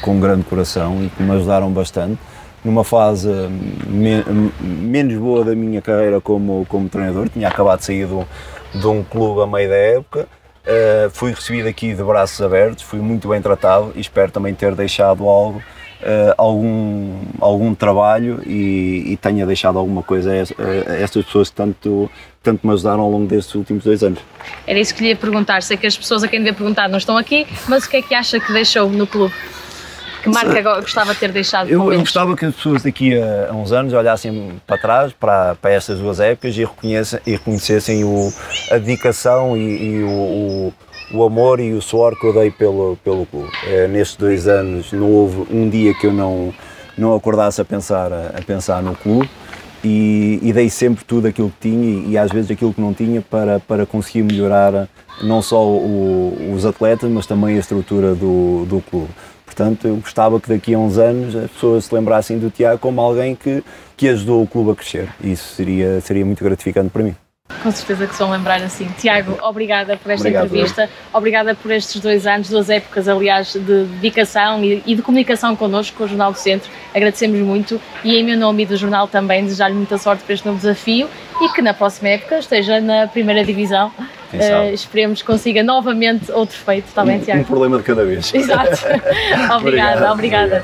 com 0.02 0.16
um 0.16 0.20
grande 0.20 0.42
coração 0.42 1.04
e 1.04 1.08
que 1.10 1.22
me 1.22 1.30
ajudaram 1.30 1.70
bastante. 1.70 2.18
Numa 2.64 2.82
fase 2.82 3.28
me 3.86 4.24
menos 4.60 5.14
boa 5.14 5.44
da 5.44 5.54
minha 5.54 5.80
carreira 5.80 6.20
como, 6.20 6.66
como 6.68 6.88
treinador, 6.88 7.28
tinha 7.28 7.46
acabado 7.46 7.78
de 7.78 7.84
sair 7.84 8.06
do, 8.06 8.26
de 8.74 8.86
um 8.86 9.04
clube 9.04 9.42
a 9.42 9.46
meio 9.46 9.68
da 9.68 9.76
época, 9.76 10.28
fui 11.12 11.32
recebido 11.32 11.68
aqui 11.68 11.94
de 11.94 12.02
braços 12.02 12.42
abertos, 12.42 12.82
fui 12.82 12.98
muito 12.98 13.28
bem 13.28 13.40
tratado 13.40 13.92
e 13.94 14.00
espero 14.00 14.32
também 14.32 14.54
ter 14.54 14.74
deixado 14.74 15.28
algo 15.28 15.62
uh, 16.02 16.34
algum, 16.36 17.14
algum 17.40 17.74
trabalho 17.74 18.42
e, 18.46 19.12
e, 19.12 19.16
tenha 19.16 19.46
deixado 19.46 19.78
alguma 19.78 20.02
coisa 20.02 20.30
a, 20.30 20.90
a 20.92 20.96
estas 20.96 21.24
pessoas 21.24 21.50
que 21.50 21.56
tanto, 21.56 22.10
tanto 22.42 22.66
me 22.66 22.72
ajudaram 22.72 23.00
ao 23.00 23.10
longo 23.10 23.26
destes 23.26 23.54
últimos 23.54 23.84
dois 23.84 24.02
anos. 24.02 24.20
Era 24.66 24.78
isso 24.78 24.94
que 24.94 25.02
lhe 25.02 25.08
ia 25.10 25.16
perguntar. 25.16 25.62
Sei 25.62 25.76
que 25.76 25.86
as 25.86 25.96
pessoas 25.96 26.22
a 26.22 26.28
quem 26.28 26.40
devia 26.40 26.54
perguntar 26.54 26.88
não 26.88 26.98
estão 26.98 27.16
aqui, 27.16 27.46
mas 27.68 27.84
o 27.84 27.90
que 27.90 27.96
é 27.98 28.02
que 28.02 28.14
acha 28.14 28.40
que 28.40 28.52
deixou 28.52 28.88
no 28.88 29.06
clube? 29.06 29.34
Que 30.22 30.28
marca 30.28 30.60
gostava 30.80 31.14
de 31.14 31.20
ter 31.20 31.32
deixado 31.32 31.70
eu, 31.70 31.92
eu 31.92 32.00
gostava 32.00 32.36
que 32.36 32.44
as 32.44 32.54
pessoas 32.54 32.82
daqui 32.82 33.18
a, 33.18 33.54
uns 33.54 33.72
anos 33.72 33.94
olhassem 33.94 34.60
para 34.66 34.76
trás, 34.76 35.12
para, 35.14 35.54
para 35.54 35.70
estas 35.72 35.98
duas 35.98 36.20
épocas 36.20 36.54
e, 36.56 36.68
e 37.26 37.30
reconhecessem 37.32 38.04
o, 38.04 38.30
a 38.70 38.76
dedicação 38.76 39.56
e, 39.56 39.82
e 39.82 40.02
o, 40.02 40.08
o 40.10 40.74
o 41.12 41.24
amor 41.24 41.60
e 41.60 41.72
o 41.72 41.82
suor 41.82 42.18
que 42.18 42.26
eu 42.26 42.32
dei 42.32 42.50
pelo, 42.50 42.96
pelo 43.02 43.26
clube. 43.26 43.50
É, 43.66 43.88
nestes 43.88 44.16
dois 44.16 44.46
anos 44.46 44.92
não 44.92 45.10
houve 45.10 45.46
um 45.54 45.68
dia 45.68 45.92
que 45.94 46.06
eu 46.06 46.12
não, 46.12 46.52
não 46.96 47.14
acordasse 47.14 47.60
a 47.60 47.64
pensar, 47.64 48.12
a, 48.12 48.40
pensar 48.46 48.82
no 48.82 48.94
clube 48.94 49.28
e, 49.82 50.38
e, 50.42 50.52
dei 50.52 50.68
sempre 50.68 51.04
tudo 51.04 51.26
aquilo 51.26 51.50
que 51.50 51.68
tinha 51.68 52.06
e, 52.06 52.10
e, 52.10 52.18
às 52.18 52.30
vezes 52.30 52.50
aquilo 52.50 52.72
que 52.72 52.80
não 52.80 52.92
tinha 52.92 53.20
para, 53.22 53.58
para 53.60 53.86
conseguir 53.86 54.22
melhorar 54.22 54.88
não 55.22 55.40
só 55.42 55.66
o, 55.66 56.52
os 56.54 56.64
atletas, 56.64 57.10
mas 57.10 57.26
também 57.26 57.56
a 57.56 57.60
estrutura 57.60 58.14
do, 58.14 58.66
do 58.66 58.80
clube. 58.82 59.10
Portanto, 59.44 59.88
eu 59.88 59.96
gostava 59.96 60.40
que 60.40 60.48
daqui 60.48 60.74
a 60.74 60.78
uns 60.78 60.96
anos 60.96 61.34
as 61.34 61.50
pessoas 61.50 61.84
se 61.84 61.94
lembrassem 61.94 62.38
do 62.38 62.50
Tiago 62.50 62.78
como 62.78 63.00
alguém 63.00 63.34
que, 63.34 63.64
que 63.96 64.08
ajudou 64.08 64.42
o 64.42 64.46
clube 64.46 64.70
a 64.70 64.74
crescer. 64.74 65.08
Isso 65.22 65.54
seria, 65.54 66.00
seria 66.00 66.24
muito 66.24 66.42
gratificante 66.44 66.90
para 66.90 67.02
mim. 67.02 67.16
Com 67.62 67.70
certeza 67.70 68.06
que 68.06 68.14
se 68.14 68.18
vão 68.20 68.30
lembrar 68.30 68.62
assim. 68.62 68.88
Tiago, 68.98 69.36
obrigada 69.42 69.96
por 69.96 70.10
esta 70.10 70.28
Obrigado, 70.28 70.46
entrevista, 70.46 70.82
eu. 70.84 70.88
obrigada 71.18 71.54
por 71.54 71.70
estes 71.70 72.00
dois 72.00 72.26
anos, 72.26 72.48
duas 72.48 72.70
épocas, 72.70 73.06
aliás, 73.06 73.52
de 73.52 73.84
dedicação 73.84 74.64
e, 74.64 74.82
e 74.86 74.94
de 74.94 75.02
comunicação 75.02 75.54
connosco, 75.54 75.98
com 75.98 76.04
o 76.04 76.08
Jornal 76.08 76.32
do 76.32 76.38
Centro. 76.38 76.70
Agradecemos 76.94 77.38
muito 77.40 77.80
e, 78.02 78.16
em 78.16 78.24
meu 78.24 78.36
nome 78.36 78.62
e 78.62 78.66
do 78.66 78.76
jornal 78.76 79.06
também, 79.06 79.44
desejar-lhe 79.44 79.74
muita 79.74 79.98
sorte 79.98 80.24
para 80.24 80.34
este 80.34 80.46
novo 80.46 80.58
desafio 80.58 81.08
e 81.40 81.48
que 81.50 81.60
na 81.60 81.74
próxima 81.74 82.08
época 82.08 82.38
esteja 82.38 82.80
na 82.80 83.06
primeira 83.06 83.44
divisão. 83.44 83.92
Uh, 84.32 84.72
esperemos 84.72 85.20
que 85.20 85.26
consiga 85.26 85.62
novamente 85.62 86.30
outro 86.30 86.56
feito, 86.56 86.86
está 86.86 87.04
bem, 87.04 87.18
Tiago? 87.18 87.40
Um 87.40 87.44
problema 87.44 87.78
de 87.78 87.82
cada 87.82 88.04
vez. 88.04 88.32
Exato. 88.32 88.78
obrigada, 89.56 90.12
obrigada. 90.12 90.62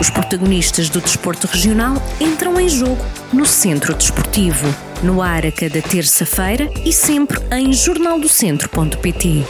Os 0.00 0.10
protagonistas 0.10 0.88
do 0.88 1.00
desporto 1.00 1.46
regional 1.46 1.94
entram 2.20 2.58
em 2.58 2.68
jogo 2.68 3.04
no 3.32 3.46
Centro 3.46 3.94
Desportivo, 3.94 4.66
no 5.02 5.22
ar 5.22 5.46
a 5.46 5.52
cada 5.52 5.80
terça-feira 5.80 6.70
e 6.84 6.92
sempre 6.92 7.40
em 7.50 7.72
jornaldocentro.pt. 7.72 9.44